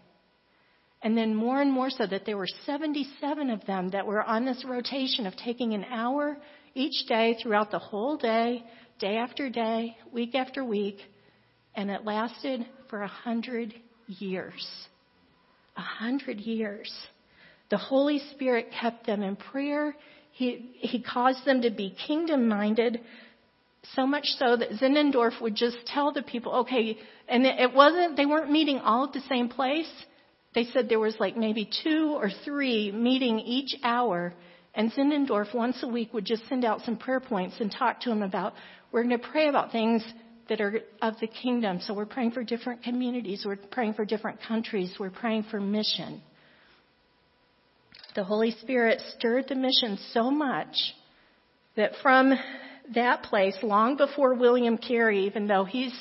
And 1.03 1.17
then 1.17 1.35
more 1.35 1.61
and 1.61 1.73
more 1.73 1.91
so 1.91 2.07
that 2.07 2.25
there 2.27 2.37
were 2.37 2.49
77 2.65 3.51
of 3.51 3.67
them 3.67 3.91
that 3.91 4.07
were 4.07 4.23
on 4.23 4.45
this 4.45 4.65
rotation 4.67 5.27
of 5.27 5.37
taking 5.37 5.75
an 5.75 5.85
hour 5.85 6.37
each 6.75 7.07
day 7.09 7.37
throughout 7.43 7.71
the 7.71 7.79
whole 7.79 8.17
day, 8.17 8.65
day 8.99 9.17
after 9.17 9.51
day, 9.51 9.97
week 10.13 10.35
after 10.35 10.65
week. 10.65 10.99
And 11.75 11.91
it 11.91 12.05
lasted 12.05 12.65
for 12.89 13.03
a 13.03 13.09
hundred 13.09 13.75
years. 14.07 14.67
A 15.77 15.81
hundred 15.81 16.39
years. 16.39 16.93
The 17.71 17.79
Holy 17.79 18.21
Spirit 18.35 18.69
kept 18.81 19.07
them 19.07 19.23
in 19.23 19.35
prayer. 19.35 19.97
He, 20.33 20.71
he 20.79 21.03
caused 21.03 21.45
them 21.45 21.63
to 21.63 21.71
be 21.71 21.97
kingdom 22.07 22.49
minded, 22.49 23.01
so 23.95 24.07
much 24.07 24.27
so 24.39 24.57
that 24.57 24.71
Zinzendorf 24.73 25.41
would 25.41 25.57
just 25.57 25.77
tell 25.87 26.13
the 26.13 26.23
people, 26.23 26.53
okay, 26.61 26.97
and 27.29 27.45
it 27.45 27.75
wasn't, 27.75 28.17
they 28.17 28.27
weren't 28.27 28.51
meeting 28.51 28.79
all 28.79 29.07
at 29.07 29.13
the 29.13 29.23
same 29.29 29.49
place. 29.49 29.91
They 30.55 30.65
said 30.65 30.89
there 30.89 31.01
was 31.01 31.17
like 31.19 31.37
maybe 31.37 31.69
two 31.83 32.15
or 32.15 32.31
three 32.45 32.93
meeting 32.93 33.41
each 33.41 33.75
hour, 33.83 34.35
and 34.75 34.93
Zinzendorf 34.93 35.55
once 35.55 35.83
a 35.83 35.89
week 35.89 36.13
would 36.13 36.25
just 36.25 36.47
send 36.49 36.65
out 36.65 36.83
some 36.83 36.97
prayer 36.97 37.21
points 37.21 37.57
and 37.61 37.71
talk 37.71 38.01
to 38.03 38.11
them 38.11 38.23
about, 38.23 38.55
we're 38.91 39.03
going 39.03 39.19
to 39.19 39.29
pray 39.29 39.49
about 39.49 39.73
things 39.73 40.05
that 40.49 40.61
are 40.61 40.81
of 41.01 41.15
the 41.21 41.27
kingdom. 41.27 41.81
So 41.81 41.95
we're 41.95 42.05
praying 42.05 42.33
for 42.33 42.45
different 42.45 42.83
communities, 42.83 43.45
we're 43.47 43.57
praying 43.57 43.95
for 43.95 44.05
different 44.05 44.41
countries, 44.47 44.95
we're 44.99 45.11
praying 45.11 45.45
for 45.51 45.61
mission. 45.61 46.23
The 48.15 48.25
Holy 48.25 48.51
Spirit 48.51 49.01
stirred 49.17 49.47
the 49.49 49.55
mission 49.55 49.99
so 50.13 50.31
much 50.31 50.77
that 51.77 51.93
from 52.03 52.35
that 52.95 53.23
place, 53.23 53.57
long 53.63 53.97
before 53.97 54.35
William 54.35 54.77
Carey, 54.77 55.25
even 55.27 55.47
though 55.47 55.65
he's 55.65 55.95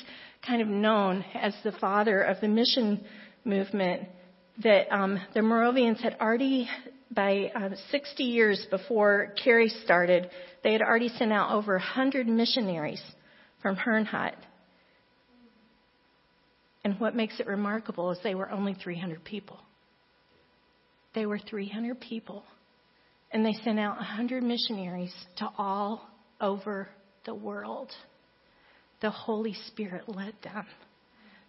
kind 0.46 0.60
of 0.60 0.68
known 0.68 1.24
as 1.34 1.54
the 1.64 1.72
father 1.72 2.20
of 2.20 2.40
the 2.42 2.48
mission 2.48 3.02
movement, 3.44 4.08
that 4.62 4.92
um, 4.94 5.20
the 5.34 5.42
Moravians 5.42 6.00
had 6.00 6.16
already, 6.20 6.68
by 7.10 7.50
uh, 7.54 7.70
60 7.90 8.22
years 8.22 8.66
before 8.70 9.34
Carey 9.42 9.68
started, 9.84 10.30
they 10.62 10.72
had 10.72 10.82
already 10.82 11.08
sent 11.08 11.32
out 11.32 11.52
over 11.52 11.74
100 11.74 12.26
missionaries 12.26 13.02
from 13.62 13.76
Herrnhut. 13.76 14.34
And 16.84 16.98
what 16.98 17.14
makes 17.14 17.38
it 17.38 17.46
remarkable 17.46 18.10
is 18.10 18.18
they 18.22 18.34
were 18.34 18.50
only 18.50 18.74
300 18.74 19.24
people. 19.24 19.58
They 21.14 21.26
were 21.26 21.38
300 21.38 22.00
people. 22.00 22.42
And 23.30 23.46
they 23.46 23.54
sent 23.64 23.78
out 23.78 23.96
100 23.96 24.42
missionaries 24.42 25.14
to 25.38 25.48
all 25.56 26.08
over 26.40 26.88
the 27.24 27.34
world. 27.34 27.90
The 29.00 29.10
Holy 29.10 29.54
Spirit 29.68 30.08
led 30.08 30.34
them 30.42 30.66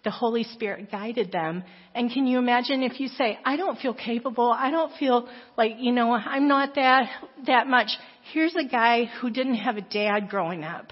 the 0.03 0.11
Holy 0.11 0.43
Spirit 0.43 0.91
guided 0.91 1.31
them. 1.31 1.63
And 1.95 2.11
can 2.11 2.27
you 2.27 2.37
imagine 2.37 2.83
if 2.83 2.99
you 2.99 3.07
say, 3.07 3.39
I 3.45 3.55
don't 3.55 3.79
feel 3.79 3.93
capable, 3.93 4.51
I 4.51 4.69
don't 4.69 4.91
feel 4.97 5.27
like, 5.57 5.73
you 5.79 5.91
know, 5.91 6.11
I'm 6.13 6.47
not 6.47 6.75
that, 6.75 7.09
that 7.47 7.67
much. 7.67 7.89
Here's 8.33 8.55
a 8.55 8.67
guy 8.67 9.05
who 9.21 9.29
didn't 9.29 9.55
have 9.55 9.77
a 9.77 9.81
dad 9.81 10.29
growing 10.29 10.63
up 10.63 10.87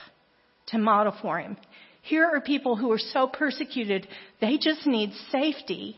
to 0.67 0.77
model 0.77 1.13
for 1.21 1.39
him. 1.39 1.57
Here 2.01 2.25
are 2.25 2.41
people 2.41 2.75
who 2.75 2.91
are 2.91 2.99
so 2.99 3.27
persecuted, 3.27 4.07
they 4.39 4.57
just 4.57 4.87
need 4.87 5.11
safety. 5.31 5.97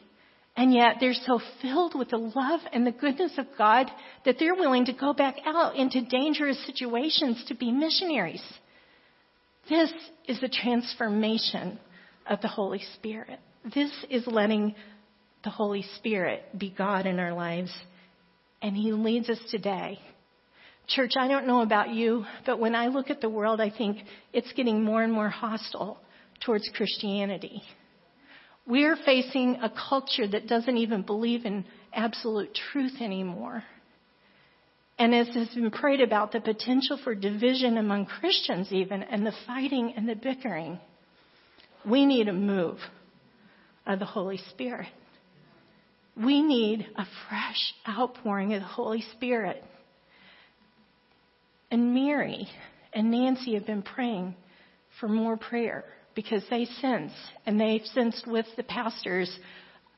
And 0.55 0.71
yet 0.71 0.97
they're 0.99 1.13
so 1.13 1.39
filled 1.61 1.97
with 1.97 2.09
the 2.09 2.17
love 2.17 2.59
and 2.71 2.85
the 2.85 2.91
goodness 2.91 3.31
of 3.39 3.47
God 3.57 3.89
that 4.25 4.35
they're 4.37 4.53
willing 4.53 4.85
to 4.85 4.93
go 4.93 5.13
back 5.13 5.35
out 5.45 5.75
into 5.75 6.05
dangerous 6.05 6.63
situations 6.67 7.43
to 7.47 7.55
be 7.55 7.71
missionaries. 7.71 8.43
This 9.67 9.91
is 10.27 10.43
a 10.43 10.49
transformation 10.49 11.79
of 12.27 12.41
the 12.41 12.47
Holy 12.47 12.81
Spirit. 12.95 13.39
This 13.73 13.91
is 14.09 14.25
letting 14.27 14.75
the 15.43 15.49
Holy 15.49 15.83
Spirit 15.97 16.43
be 16.57 16.73
God 16.75 17.05
in 17.05 17.19
our 17.19 17.33
lives, 17.33 17.73
and 18.61 18.75
He 18.75 18.91
leads 18.93 19.29
us 19.29 19.39
today. 19.49 19.99
Church, 20.87 21.13
I 21.17 21.27
don't 21.27 21.47
know 21.47 21.61
about 21.61 21.93
you, 21.93 22.25
but 22.45 22.59
when 22.59 22.75
I 22.75 22.87
look 22.87 23.09
at 23.09 23.21
the 23.21 23.29
world, 23.29 23.61
I 23.61 23.69
think 23.69 23.97
it's 24.33 24.51
getting 24.53 24.83
more 24.83 25.01
and 25.01 25.13
more 25.13 25.29
hostile 25.29 25.99
towards 26.45 26.69
Christianity. 26.75 27.61
We're 28.65 28.97
facing 28.97 29.55
a 29.61 29.69
culture 29.69 30.27
that 30.27 30.47
doesn't 30.47 30.77
even 30.77 31.03
believe 31.03 31.45
in 31.45 31.65
absolute 31.93 32.57
truth 32.71 33.01
anymore. 33.01 33.63
And 34.99 35.13
as 35.13 35.27
has 35.35 35.49
been 35.49 35.71
prayed 35.71 36.01
about, 36.01 36.31
the 36.31 36.39
potential 36.39 36.99
for 37.03 37.15
division 37.15 37.77
among 37.77 38.05
Christians, 38.05 38.71
even, 38.71 39.03
and 39.03 39.25
the 39.25 39.33
fighting 39.45 39.93
and 39.97 40.07
the 40.07 40.15
bickering, 40.15 40.79
we 41.89 42.05
need 42.05 42.27
a 42.27 42.33
move 42.33 42.77
of 43.85 43.99
the 43.99 44.05
Holy 44.05 44.37
Spirit. 44.49 44.87
We 46.15 46.41
need 46.41 46.87
a 46.95 47.05
fresh 47.27 47.73
outpouring 47.87 48.53
of 48.53 48.61
the 48.61 48.67
Holy 48.67 49.03
Spirit. 49.13 49.63
And 51.71 51.93
Mary 51.93 52.47
and 52.93 53.09
Nancy 53.09 53.55
have 53.55 53.65
been 53.65 53.81
praying 53.81 54.35
for 54.99 55.09
more 55.09 55.37
prayer 55.37 55.83
because 56.15 56.43
they 56.49 56.65
sense, 56.65 57.11
and 57.45 57.59
they've 57.59 57.85
sensed 57.85 58.27
with 58.27 58.45
the 58.55 58.63
pastors, 58.63 59.39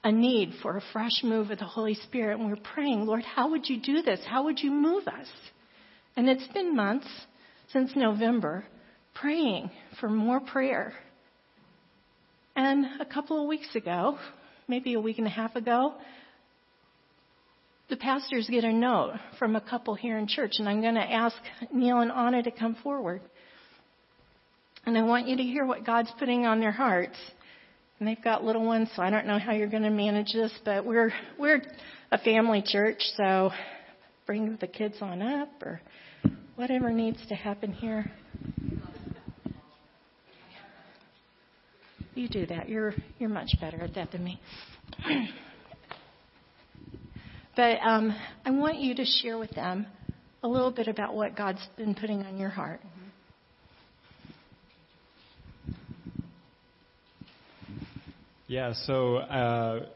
a 0.04 0.12
need 0.12 0.54
for 0.62 0.78
a 0.78 0.84
fresh 0.94 1.22
move 1.24 1.52
of 1.52 1.60
the 1.60 1.66
Holy 1.66 1.96
Spirit. 1.96 2.40
And 2.40 2.50
we're 2.50 2.56
praying, 2.56 3.06
Lord, 3.06 3.24
how 3.24 3.50
would 3.52 3.68
you 3.68 3.82
do 3.82 4.02
this? 4.02 4.22
How 4.26 4.46
would 4.46 4.60
you 4.60 4.72
move 4.72 5.08
us? 5.08 5.28
And 6.16 6.30
it's 6.30 6.48
been 6.54 6.76
months 6.76 7.08
since 7.74 7.92
November 7.96 8.64
praying 9.14 9.70
for 10.00 10.08
more 10.08 10.40
prayer. 10.40 10.94
And 12.66 13.00
a 13.00 13.06
couple 13.06 13.40
of 13.40 13.48
weeks 13.48 13.76
ago, 13.76 14.18
maybe 14.68 14.96
a 14.96 15.00
week 15.00 15.20
and 15.20 15.28
a 15.28 15.30
half 15.30 15.56
ago, 15.56 15.94
the 17.92 17.96
pastors 17.96 18.50
get 18.50 18.64
a 18.64 18.74
note 18.74 19.20
from 19.38 19.56
a 19.56 19.62
couple 19.62 19.94
here 19.94 20.18
in 20.18 20.26
church, 20.26 20.54
and 20.58 20.68
I'm 20.68 20.82
going 20.82 20.96
to 20.96 21.02
ask 21.02 21.36
Neil 21.72 22.00
and 22.00 22.12
Anna 22.12 22.42
to 22.42 22.50
come 22.50 22.76
forward. 22.82 23.22
And 24.84 24.98
I 24.98 25.04
want 25.04 25.28
you 25.28 25.38
to 25.38 25.44
hear 25.44 25.64
what 25.64 25.86
God's 25.86 26.12
putting 26.18 26.48
on 26.48 26.60
their 26.60 26.72
hearts. 26.72 27.18
And 28.00 28.08
they've 28.08 28.24
got 28.24 28.44
little 28.44 28.66
ones, 28.66 28.90
so 28.96 29.04
I 29.04 29.12
don't 29.12 29.28
know 29.28 29.38
how 29.38 29.52
you're 29.52 29.70
going 29.70 29.84
to 29.84 29.92
manage 29.92 30.34
this, 30.34 30.52
but 30.66 30.84
we're 30.84 31.14
we're 31.38 31.62
a 32.12 32.18
family 32.18 32.64
church, 32.66 32.98
so 33.16 33.52
bring 34.26 34.58
the 34.60 34.68
kids 34.68 34.96
on 35.02 35.22
up 35.22 35.52
or 35.62 35.82
whatever 36.56 36.90
needs 36.90 37.20
to 37.28 37.36
happen 37.36 37.72
here. 37.72 38.12
You 42.16 42.30
do 42.30 42.46
that. 42.46 42.70
You're 42.70 42.94
you're 43.20 43.30
much 43.30 43.50
better 43.60 43.82
at 43.82 43.94
that 43.96 44.12
than 44.12 44.24
me. 44.24 44.40
but 47.58 47.78
um, 47.82 48.16
I 48.46 48.52
want 48.52 48.80
you 48.80 48.96
to 48.96 49.06
share 49.06 49.38
with 49.38 49.52
them 49.52 49.86
a 50.42 50.48
little 50.48 50.72
bit 50.72 50.88
about 50.88 51.14
what 51.14 51.36
God's 51.36 51.60
been 51.76 51.94
putting 51.94 52.24
on 52.24 52.38
your 52.38 52.50
heart. 52.50 52.80
Yeah, 58.48 58.74
so 58.86 59.18
uh, 59.18 59.88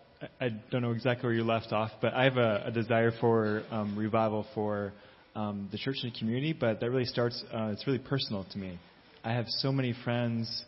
I 0.41 0.49
don't 0.71 0.81
know 0.81 0.91
exactly 0.91 1.27
where 1.27 1.33
you 1.33 1.43
left 1.43 1.71
off, 1.71 1.91
but 2.01 2.13
I 2.13 2.23
have 2.25 2.37
a, 2.37 2.63
a 2.65 2.71
desire 2.71 3.11
for 3.21 3.63
um, 3.71 3.95
revival 3.95 4.45
for 4.55 4.91
um, 5.35 5.69
the 5.71 5.77
church 5.77 5.97
and 6.01 6.11
the 6.11 6.17
community, 6.19 6.51
but 6.51 6.79
that 6.79 6.89
really 6.89 7.05
starts, 7.05 7.41
uh, 7.53 7.69
it's 7.71 7.85
really 7.85 7.99
personal 7.99 8.45
to 8.51 8.57
me. 8.57 8.79
I 9.23 9.33
have 9.33 9.45
so 9.47 9.71
many 9.71 9.93
friends, 10.03 10.65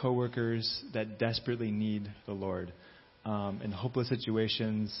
coworkers 0.00 0.84
that 0.94 1.18
desperately 1.18 1.70
need 1.70 2.10
the 2.26 2.32
Lord 2.32 2.72
um, 3.24 3.60
in 3.62 3.70
hopeless 3.70 4.08
situations, 4.08 4.98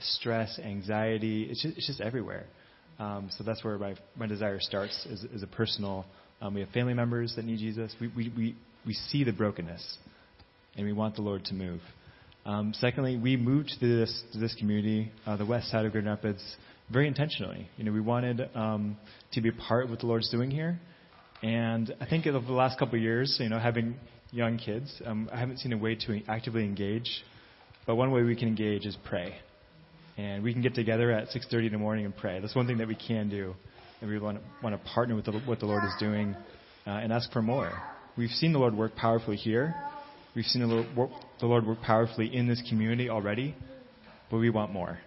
stress, 0.00 0.58
anxiety. 0.58 1.44
It's 1.44 1.62
just, 1.62 1.76
it's 1.76 1.86
just 1.86 2.00
everywhere. 2.00 2.46
Um, 2.98 3.30
so 3.36 3.44
that's 3.44 3.64
where 3.64 3.78
my, 3.78 3.94
my 4.16 4.26
desire 4.26 4.58
starts 4.60 5.06
is, 5.06 5.24
is 5.24 5.42
a 5.42 5.46
personal. 5.46 6.04
Um, 6.40 6.54
we 6.54 6.60
have 6.60 6.70
family 6.70 6.94
members 6.94 7.34
that 7.36 7.44
need 7.44 7.58
Jesus. 7.58 7.94
We, 8.00 8.08
we, 8.16 8.32
we, 8.36 8.56
we 8.86 8.94
see 8.94 9.24
the 9.24 9.32
brokenness 9.32 9.98
and 10.76 10.86
we 10.86 10.92
want 10.92 11.16
the 11.16 11.22
Lord 11.22 11.44
to 11.46 11.54
move. 11.54 11.80
Um, 12.46 12.72
secondly, 12.74 13.16
we 13.16 13.36
moved 13.36 13.72
to 13.80 13.98
this 13.98 14.22
to 14.32 14.38
this 14.38 14.54
community, 14.54 15.12
uh, 15.26 15.36
the 15.36 15.44
west 15.44 15.70
side 15.70 15.84
of 15.84 15.92
Grand 15.92 16.06
Rapids, 16.06 16.42
very 16.90 17.06
intentionally. 17.06 17.68
You 17.76 17.84
know, 17.84 17.92
we 17.92 18.00
wanted 18.00 18.48
um, 18.54 18.96
to 19.32 19.42
be 19.42 19.50
a 19.50 19.52
part 19.52 19.84
of 19.84 19.90
what 19.90 20.00
the 20.00 20.06
Lord's 20.06 20.30
doing 20.30 20.50
here, 20.50 20.80
and 21.42 21.94
I 22.00 22.06
think 22.06 22.26
over 22.26 22.44
the 22.44 22.52
last 22.52 22.78
couple 22.78 22.96
of 22.96 23.02
years, 23.02 23.36
you 23.40 23.50
know, 23.50 23.58
having 23.58 23.94
young 24.32 24.58
kids, 24.58 25.00
um, 25.04 25.28
I 25.32 25.38
haven't 25.38 25.58
seen 25.58 25.72
a 25.72 25.78
way 25.78 25.94
to 25.94 26.22
actively 26.28 26.64
engage. 26.64 27.24
But 27.86 27.96
one 27.96 28.10
way 28.12 28.22
we 28.22 28.36
can 28.36 28.48
engage 28.48 28.86
is 28.86 28.96
pray, 29.04 29.34
and 30.16 30.44
we 30.44 30.52
can 30.52 30.62
get 30.62 30.74
together 30.74 31.10
at 31.10 31.28
6:30 31.28 31.66
in 31.66 31.72
the 31.72 31.78
morning 31.78 32.04
and 32.04 32.16
pray. 32.16 32.38
That's 32.40 32.54
one 32.54 32.66
thing 32.66 32.78
that 32.78 32.88
we 32.88 32.94
can 32.94 33.28
do, 33.28 33.54
and 34.00 34.10
we 34.10 34.18
want 34.18 34.38
to, 34.38 34.44
want 34.62 34.74
to 34.76 34.90
partner 34.90 35.16
with 35.16 35.24
the, 35.24 35.32
what 35.32 35.60
the 35.60 35.66
Lord 35.66 35.82
is 35.84 35.94
doing 35.98 36.36
uh, 36.86 36.90
and 36.90 37.12
ask 37.12 37.32
for 37.32 37.42
more. 37.42 37.72
We've 38.16 38.30
seen 38.30 38.52
the 38.52 38.58
Lord 38.58 38.76
work 38.76 38.94
powerfully 38.96 39.36
here 39.36 39.74
We've 40.34 40.44
seen 40.44 40.62
the 40.62 40.68
Lord, 40.68 40.96
work, 40.96 41.10
the 41.40 41.46
Lord 41.46 41.66
work 41.66 41.82
powerfully 41.82 42.34
in 42.34 42.46
this 42.46 42.62
community 42.68 43.10
already, 43.10 43.54
but 44.30 44.38
we 44.38 44.48
want 44.48 44.72
more. 44.72 45.00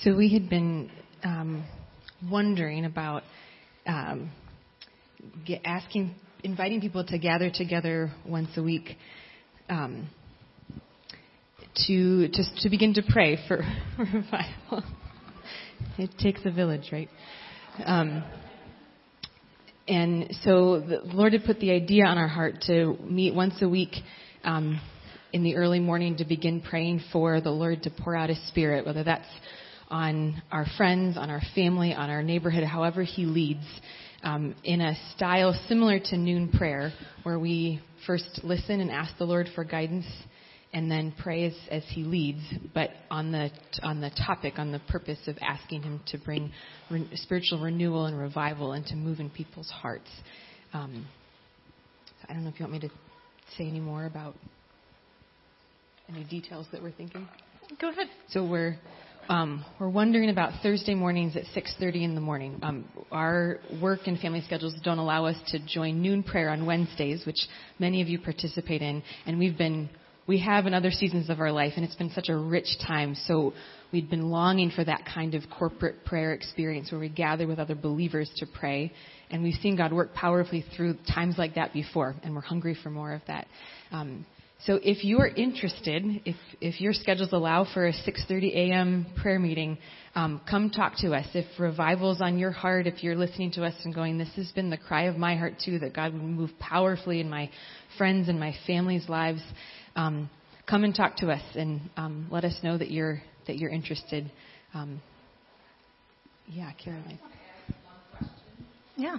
So 0.00 0.16
we 0.16 0.32
had 0.32 0.48
been 0.48 0.90
um, 1.22 1.66
wondering 2.30 2.86
about 2.86 3.22
um, 3.86 4.30
get, 5.46 5.62
asking, 5.64 6.14
inviting 6.42 6.80
people 6.80 7.04
to 7.04 7.18
gather 7.18 7.50
together 7.50 8.12
once 8.26 8.50
a 8.56 8.62
week 8.62 8.96
um, 9.68 10.08
to 11.86 12.28
just 12.28 12.56
to 12.62 12.70
begin 12.70 12.94
to 12.94 13.02
pray 13.08 13.38
for 13.48 13.62
revival. 13.98 14.84
It 15.96 16.10
takes 16.18 16.40
a 16.44 16.50
village, 16.50 16.88
right? 16.92 17.08
Um, 17.84 18.24
and 19.86 20.34
so 20.42 20.80
the 20.80 21.00
Lord 21.04 21.32
had 21.32 21.44
put 21.44 21.60
the 21.60 21.70
idea 21.70 22.04
on 22.04 22.18
our 22.18 22.28
heart 22.28 22.56
to 22.66 22.96
meet 23.02 23.34
once 23.34 23.54
a 23.62 23.68
week 23.68 23.94
um, 24.44 24.80
in 25.32 25.42
the 25.42 25.56
early 25.56 25.80
morning 25.80 26.16
to 26.18 26.24
begin 26.24 26.60
praying 26.60 27.02
for 27.12 27.40
the 27.40 27.50
Lord 27.50 27.82
to 27.84 27.90
pour 27.90 28.14
out 28.16 28.28
His 28.28 28.48
Spirit, 28.48 28.84
whether 28.84 29.04
that's 29.04 29.28
on 29.88 30.42
our 30.52 30.66
friends, 30.76 31.16
on 31.16 31.30
our 31.30 31.40
family, 31.54 31.94
on 31.94 32.10
our 32.10 32.22
neighborhood, 32.22 32.64
however 32.64 33.02
He 33.02 33.24
leads, 33.24 33.64
um, 34.22 34.54
in 34.64 34.80
a 34.80 34.94
style 35.14 35.58
similar 35.68 35.98
to 35.98 36.16
noon 36.16 36.50
prayer, 36.50 36.92
where 37.22 37.38
we 37.38 37.80
first 38.06 38.40
listen 38.42 38.80
and 38.80 38.90
ask 38.90 39.16
the 39.18 39.24
Lord 39.24 39.48
for 39.54 39.64
guidance 39.64 40.06
and 40.72 40.90
then 40.90 41.14
pray 41.22 41.46
as, 41.46 41.54
as 41.70 41.82
he 41.90 42.02
leads, 42.02 42.42
but 42.74 42.90
on 43.10 43.32
the 43.32 43.50
on 43.82 44.00
the 44.00 44.10
topic, 44.26 44.58
on 44.58 44.70
the 44.70 44.80
purpose 44.80 45.18
of 45.26 45.36
asking 45.40 45.82
him 45.82 46.00
to 46.08 46.18
bring 46.18 46.52
re- 46.90 47.08
spiritual 47.14 47.60
renewal 47.60 48.04
and 48.04 48.18
revival 48.18 48.72
and 48.72 48.84
to 48.86 48.94
move 48.94 49.18
in 49.18 49.30
people's 49.30 49.70
hearts. 49.70 50.10
Um, 50.74 51.06
I 52.28 52.34
don't 52.34 52.44
know 52.44 52.50
if 52.50 52.60
you 52.60 52.66
want 52.66 52.82
me 52.82 52.88
to 52.88 52.94
say 53.56 53.66
any 53.66 53.80
more 53.80 54.04
about 54.04 54.34
any 56.08 56.24
details 56.24 56.66
that 56.72 56.82
we're 56.82 56.92
thinking. 56.92 57.26
Go 57.80 57.90
ahead. 57.90 58.08
So 58.30 58.46
we're 58.46 58.78
um, 59.28 59.64
we're 59.78 59.90
wondering 59.90 60.30
about 60.30 60.62
Thursday 60.62 60.94
mornings 60.94 61.36
at 61.36 61.44
6:30 61.54 62.04
in 62.04 62.14
the 62.14 62.20
morning. 62.20 62.58
Um, 62.62 62.84
our 63.12 63.58
work 63.80 64.06
and 64.06 64.18
family 64.18 64.40
schedules 64.40 64.74
don't 64.82 64.98
allow 64.98 65.26
us 65.26 65.36
to 65.48 65.58
join 65.58 66.00
noon 66.00 66.22
prayer 66.22 66.50
on 66.50 66.64
Wednesdays, 66.64 67.26
which 67.26 67.46
many 67.78 68.00
of 68.00 68.08
you 68.08 68.18
participate 68.18 68.80
in, 68.80 69.02
and 69.26 69.38
we've 69.38 69.58
been 69.58 69.90
we 70.26 70.38
have 70.40 70.66
in 70.66 70.74
other 70.74 70.90
seasons 70.90 71.30
of 71.30 71.40
our 71.40 71.50
life, 71.50 71.72
and 71.76 71.84
it's 71.84 71.94
been 71.94 72.10
such 72.10 72.28
a 72.28 72.36
rich 72.36 72.78
time. 72.86 73.14
So 73.14 73.54
we'd 73.92 74.10
been 74.10 74.30
longing 74.30 74.70
for 74.70 74.84
that 74.84 75.06
kind 75.06 75.34
of 75.34 75.42
corporate 75.50 76.04
prayer 76.04 76.34
experience 76.34 76.92
where 76.92 77.00
we 77.00 77.08
gather 77.08 77.46
with 77.46 77.58
other 77.58 77.74
believers 77.74 78.30
to 78.36 78.46
pray. 78.46 78.92
And 79.30 79.42
we've 79.42 79.54
seen 79.54 79.74
God 79.74 79.90
work 79.90 80.12
powerfully 80.12 80.66
through 80.76 80.98
times 81.14 81.36
like 81.38 81.54
that 81.54 81.72
before, 81.72 82.14
and 82.22 82.34
we're 82.34 82.42
hungry 82.42 82.76
for 82.82 82.90
more 82.90 83.14
of 83.14 83.22
that. 83.26 83.46
Um, 83.90 84.26
so 84.66 84.80
if 84.82 85.04
you're 85.04 85.28
interested, 85.28 86.04
if, 86.24 86.36
if 86.60 86.80
your 86.80 86.92
schedules 86.92 87.32
allow 87.32 87.64
for 87.72 87.86
a 87.86 87.92
6:30 87.92 88.54
a.m. 88.54 89.06
prayer 89.22 89.38
meeting, 89.38 89.78
um, 90.16 90.40
come 90.50 90.70
talk 90.70 90.96
to 90.98 91.14
us. 91.14 91.26
If 91.32 91.46
revival's 91.60 92.20
on 92.20 92.38
your 92.38 92.50
heart, 92.50 92.88
if 92.88 93.04
you're 93.04 93.14
listening 93.14 93.52
to 93.52 93.64
us 93.64 93.74
and 93.84 93.94
going, 93.94 94.18
"This 94.18 94.34
has 94.34 94.50
been 94.50 94.68
the 94.68 94.76
cry 94.76 95.04
of 95.04 95.16
my 95.16 95.36
heart 95.36 95.54
too," 95.64 95.78
that 95.78 95.94
God 95.94 96.12
would 96.12 96.22
move 96.22 96.50
powerfully 96.58 97.20
in 97.20 97.30
my 97.30 97.50
friends 97.96 98.28
and 98.28 98.40
my 98.40 98.52
family's 98.66 99.08
lives 99.08 99.42
um, 99.94 100.28
come 100.66 100.82
and 100.82 100.94
talk 100.94 101.16
to 101.18 101.30
us 101.30 101.42
and 101.54 101.80
um, 101.96 102.26
let 102.30 102.44
us 102.44 102.58
know 102.64 102.76
that 102.76 102.90
you're 102.90 103.22
that 103.46 103.58
you're 103.58 103.70
interested. 103.70 104.30
Um, 104.74 105.00
yeah, 106.48 106.72
Caroline. 106.82 107.20
Yeah. 108.96 109.18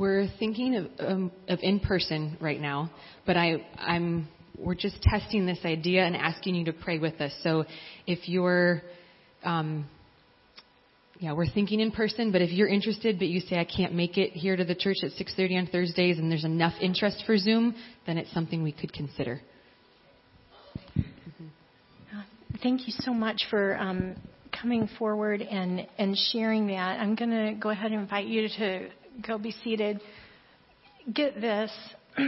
We're 0.00 0.28
thinking 0.38 0.76
of, 0.76 0.86
um, 0.98 1.30
of 1.46 1.58
in 1.60 1.78
person 1.78 2.38
right 2.40 2.58
now, 2.58 2.90
but 3.26 3.36
I, 3.36 3.66
I'm 3.76 4.28
we're 4.58 4.74
just 4.74 5.02
testing 5.02 5.44
this 5.44 5.58
idea 5.62 6.02
and 6.06 6.16
asking 6.16 6.54
you 6.54 6.64
to 6.64 6.72
pray 6.72 6.98
with 6.98 7.20
us. 7.20 7.34
So 7.42 7.66
if 8.06 8.26
you're, 8.26 8.80
um, 9.44 9.86
yeah, 11.18 11.34
we're 11.34 11.50
thinking 11.50 11.80
in 11.80 11.90
person, 11.90 12.32
but 12.32 12.40
if 12.40 12.50
you're 12.50 12.66
interested, 12.66 13.18
but 13.18 13.28
you 13.28 13.40
say 13.40 13.58
I 13.58 13.66
can't 13.66 13.92
make 13.92 14.16
it 14.16 14.30
here 14.30 14.56
to 14.56 14.64
the 14.64 14.74
church 14.74 14.96
at 15.02 15.10
6:30 15.10 15.58
on 15.58 15.66
Thursdays, 15.66 16.18
and 16.18 16.32
there's 16.32 16.46
enough 16.46 16.72
interest 16.80 17.22
for 17.26 17.36
Zoom, 17.36 17.74
then 18.06 18.16
it's 18.16 18.32
something 18.32 18.62
we 18.62 18.72
could 18.72 18.94
consider. 18.94 19.42
Mm-hmm. 20.98 22.20
Thank 22.62 22.86
you 22.86 22.94
so 23.00 23.12
much 23.12 23.42
for 23.50 23.76
um, 23.76 24.16
coming 24.60 24.88
forward 24.98 25.42
and, 25.42 25.86
and 25.98 26.16
sharing 26.32 26.68
that, 26.68 27.00
I'm 27.00 27.14
going 27.14 27.30
to 27.30 27.54
go 27.60 27.70
ahead 27.70 27.92
and 27.92 28.00
invite 28.00 28.26
you 28.26 28.48
to 28.48 28.88
go 29.26 29.38
be 29.38 29.54
seated. 29.64 30.00
Get 31.12 31.40
this. 31.40 31.70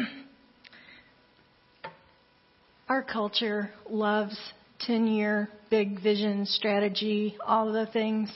Our 2.88 3.03
culture 3.03 3.70
loves 3.88 4.36
10 4.80 5.07
year 5.07 5.49
big 5.70 6.03
vision 6.03 6.47
strategy, 6.47 7.36
all 7.47 7.68
of 7.68 7.74
the 7.74 7.90
things. 7.93 8.30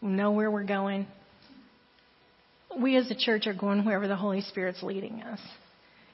We 0.00 0.08
know 0.08 0.32
where 0.32 0.50
we're 0.50 0.64
going. 0.64 1.06
We 2.80 2.96
as 2.96 3.10
a 3.10 3.14
church 3.14 3.46
are 3.46 3.54
going 3.54 3.84
wherever 3.84 4.08
the 4.08 4.16
Holy 4.16 4.40
Spirit's 4.40 4.82
leading 4.82 5.22
us. 5.22 5.40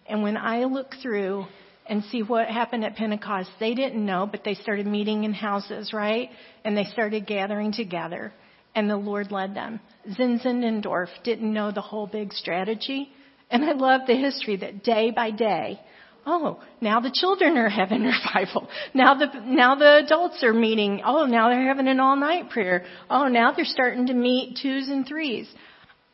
And 0.07 0.23
when 0.23 0.37
I 0.37 0.65
look 0.65 0.95
through 1.03 1.47
and 1.87 2.05
see 2.05 2.23
what 2.23 2.49
happened 2.49 2.85
at 2.85 2.97
Pentecost, 2.97 3.51
they 3.59 3.75
didn't 3.75 4.05
know, 4.05 4.29
but 4.31 4.45
they 4.45 4.55
started 4.55 4.87
meeting 4.87 5.25
in 5.25 5.33
houses, 5.33 5.93
right? 5.93 6.31
And 6.65 6.77
they 6.77 6.85
started 6.85 7.27
gathering 7.27 7.73
together, 7.73 8.33
and 8.75 8.89
the 8.89 8.97
Lord 8.97 9.31
led 9.31 9.55
them. 9.55 9.81
Zinzendorf 10.09 11.09
didn't 11.25 11.53
know 11.53 11.71
the 11.71 11.81
whole 11.81 12.07
big 12.07 12.33
strategy. 12.33 13.11
And 13.51 13.65
I 13.65 13.73
love 13.73 14.03
the 14.07 14.17
history 14.17 14.57
that 14.57 14.83
day 14.83 15.11
by 15.11 15.31
day, 15.31 15.79
Oh, 16.25 16.61
now 16.81 17.01
the 17.01 17.11
children 17.13 17.57
are 17.57 17.69
having 17.69 18.03
revival. 18.35 18.69
Now 18.95 19.15
the, 19.15 19.27
now 19.45 19.75
the 19.75 20.05
adults 20.05 20.43
are 20.45 20.53
meeting. 20.53 21.03
Oh, 21.05 21.27
now 21.27 21.49
they're 21.49 21.67
having 21.67 21.89
an 21.89 22.01
all 22.01 22.17
night 22.17 22.51
prayer. 22.51 22.85
Oh, 23.11 23.27
now 23.29 23.53
they're 23.53 23.65
starting 23.65 24.07
to 24.07 24.15
meet 24.15 24.59
twos 24.63 24.89
and 24.89 25.07
threes. 25.07 25.49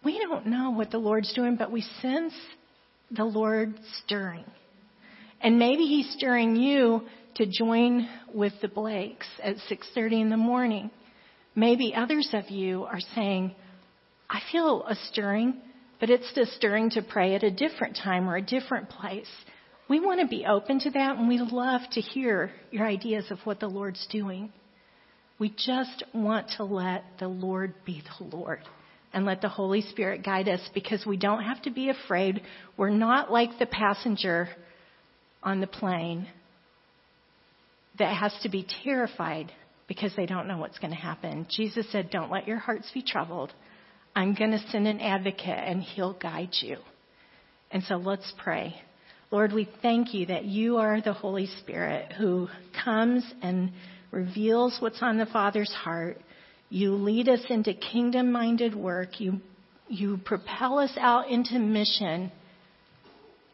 We 0.04 0.18
don't 0.18 0.46
know 0.46 0.70
what 0.70 0.90
the 0.90 0.98
Lord's 0.98 1.32
doing, 1.34 1.56
but 1.56 1.70
we 1.70 1.82
sense 2.00 2.32
the 3.11 3.24
Lord 3.24 3.74
stirring. 4.04 4.44
And 5.40 5.59
maybe 5.59 5.84
He's 5.84 6.11
stirring 6.16 6.56
you 6.56 7.02
to 7.36 7.46
join 7.46 8.09
with 8.32 8.54
the 8.62 8.68
Blakes 8.68 9.26
at 9.42 9.56
6.30 9.70 10.22
in 10.22 10.30
the 10.30 10.36
morning. 10.36 10.90
Maybe 11.59 11.92
others 11.92 12.28
of 12.34 12.50
you 12.50 12.84
are 12.84 13.00
saying, 13.16 13.52
I 14.30 14.38
feel 14.52 14.84
a 14.84 14.94
stirring, 15.11 15.54
but 15.98 16.09
it's 16.09 16.32
the 16.36 16.46
stirring 16.46 16.90
to 16.90 17.02
pray 17.02 17.34
at 17.34 17.42
a 17.42 17.50
different 17.50 17.96
time 17.96 18.30
or 18.30 18.36
a 18.36 18.42
different 18.42 18.88
place. 18.88 19.26
We 19.88 19.98
want 19.98 20.20
to 20.20 20.28
be 20.28 20.46
open 20.46 20.78
to 20.78 20.90
that 20.92 21.16
and 21.16 21.26
we 21.26 21.38
love 21.38 21.80
to 21.94 22.00
hear 22.00 22.52
your 22.70 22.86
ideas 22.86 23.32
of 23.32 23.40
what 23.42 23.59
the 23.59 23.66
Lord's 23.66 24.06
doing. 24.06 24.52
We 25.40 25.48
just 25.48 26.04
want 26.14 26.46
to 26.59 26.64
let 26.64 27.02
the 27.18 27.26
Lord 27.26 27.74
be 27.84 28.04
the 28.20 28.36
Lord 28.36 28.61
and 29.12 29.26
let 29.26 29.40
the 29.40 29.48
Holy 29.48 29.82
Spirit 29.82 30.24
guide 30.24 30.48
us 30.48 30.61
because 30.74 31.04
we 31.04 31.16
don't 31.16 31.42
have 31.42 31.61
to 31.62 31.72
be 31.72 31.90
afraid. 31.90 32.40
We're 32.76 32.90
not 32.90 33.32
like 33.32 33.59
the 33.59 33.66
passenger 33.66 34.48
on 35.42 35.61
the 35.61 35.66
plane 35.66 36.28
that 37.98 38.14
has 38.16 38.32
to 38.44 38.48
be 38.48 38.64
terrified 38.84 39.50
because 39.89 40.12
they 40.16 40.26
don't 40.26 40.47
know 40.47 40.59
what's 40.59 40.78
going 40.78 40.93
to 40.93 40.97
happen. 40.97 41.47
Jesus 41.51 41.91
said, 41.91 42.11
Don't 42.11 42.30
let 42.30 42.47
your 42.47 42.59
hearts 42.59 42.91
be 42.93 43.03
troubled. 43.03 43.53
I'm 44.14 44.34
going 44.34 44.53
to 44.53 44.62
send 44.70 44.86
an 44.86 45.01
advocate 45.01 45.49
and 45.49 45.82
he'll 45.82 46.12
guide 46.12 46.51
you. 46.61 46.76
And 47.70 47.82
so 47.84 47.97
let's 47.97 48.32
pray. 48.39 48.74
Lord, 49.30 49.53
we 49.53 49.68
thank 49.82 50.14
you 50.14 50.26
that 50.26 50.45
you 50.45 50.76
are 50.76 51.01
the 51.01 51.12
Holy 51.12 51.47
Spirit 51.61 52.12
who 52.12 52.49
comes 52.84 53.24
and 53.43 53.72
reveals 54.11 54.76
what's 54.80 55.03
on 55.03 55.18
the 55.18 55.26
Father's 55.26 55.72
heart. 55.72 56.18
You 56.70 56.95
lead 56.95 57.28
us 57.28 57.43
into 57.49 57.74
kingdom 57.74 58.32
minded 58.32 58.74
work. 58.74 59.20
You, 59.20 59.41
you 59.89 60.18
propel 60.24 60.78
us 60.78 60.93
out 60.99 61.28
into 61.28 61.59
mission 61.59 62.32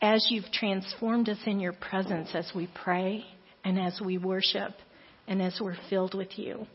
as 0.00 0.26
you've 0.30 0.50
transformed 0.52 1.28
us 1.28 1.38
in 1.46 1.60
your 1.60 1.72
presence 1.72 2.30
as 2.34 2.50
we 2.54 2.68
pray 2.82 3.24
and 3.64 3.78
as 3.78 4.00
we 4.04 4.18
worship 4.18 4.72
and 5.26 5.40
as 5.42 5.58
we're 5.60 5.76
filled 5.88 6.14
with 6.14 6.38
you. 6.38 6.66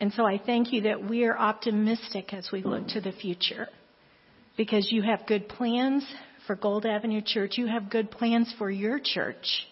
And 0.00 0.12
so 0.12 0.26
I 0.26 0.38
thank 0.44 0.72
you 0.72 0.82
that 0.82 1.08
we 1.08 1.24
are 1.24 1.36
optimistic 1.36 2.34
as 2.34 2.50
we 2.52 2.62
look 2.62 2.88
to 2.88 3.00
the 3.00 3.12
future 3.12 3.68
because 4.56 4.90
you 4.90 5.02
have 5.02 5.26
good 5.26 5.48
plans 5.48 6.06
for 6.46 6.54
Gold 6.54 6.84
Avenue 6.84 7.22
Church. 7.24 7.56
You 7.56 7.66
have 7.66 7.90
good 7.90 8.10
plans 8.10 8.54
for 8.58 8.70
your 8.70 9.00
church 9.02 9.66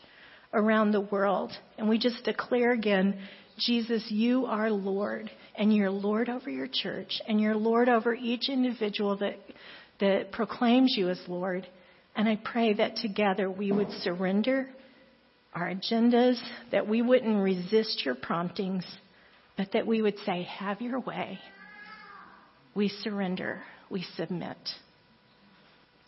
around 0.52 0.92
the 0.92 1.00
world. 1.00 1.52
And 1.78 1.88
we 1.88 1.98
just 1.98 2.24
declare 2.24 2.72
again, 2.72 3.18
Jesus, 3.58 4.04
you 4.08 4.46
are 4.46 4.70
Lord, 4.70 5.30
and 5.54 5.74
you're 5.74 5.90
Lord 5.90 6.28
over 6.28 6.50
your 6.50 6.68
church, 6.70 7.20
and 7.28 7.40
you're 7.40 7.54
Lord 7.54 7.88
over 7.88 8.14
each 8.14 8.48
individual 8.48 9.16
that, 9.18 9.36
that 10.00 10.32
proclaims 10.32 10.94
you 10.96 11.08
as 11.08 11.20
Lord. 11.28 11.66
And 12.16 12.28
I 12.28 12.38
pray 12.42 12.74
that 12.74 12.96
together 12.96 13.50
we 13.50 13.70
would 13.70 13.90
surrender 14.02 14.68
our 15.54 15.72
agendas, 15.72 16.40
that 16.72 16.88
we 16.88 17.02
wouldn't 17.02 17.42
resist 17.42 18.02
your 18.04 18.14
promptings, 18.14 18.84
but 19.56 19.72
that 19.72 19.86
we 19.86 20.02
would 20.02 20.18
say, 20.26 20.42
Have 20.42 20.80
your 20.80 21.00
way. 21.00 21.38
We 22.74 22.88
surrender, 22.88 23.62
we 23.90 24.04
submit. 24.16 24.58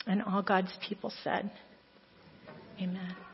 And 0.07 0.23
all 0.23 0.43
God's 0.43 0.73
people 0.89 1.13
said, 1.23 1.51
Amen. 2.81 3.26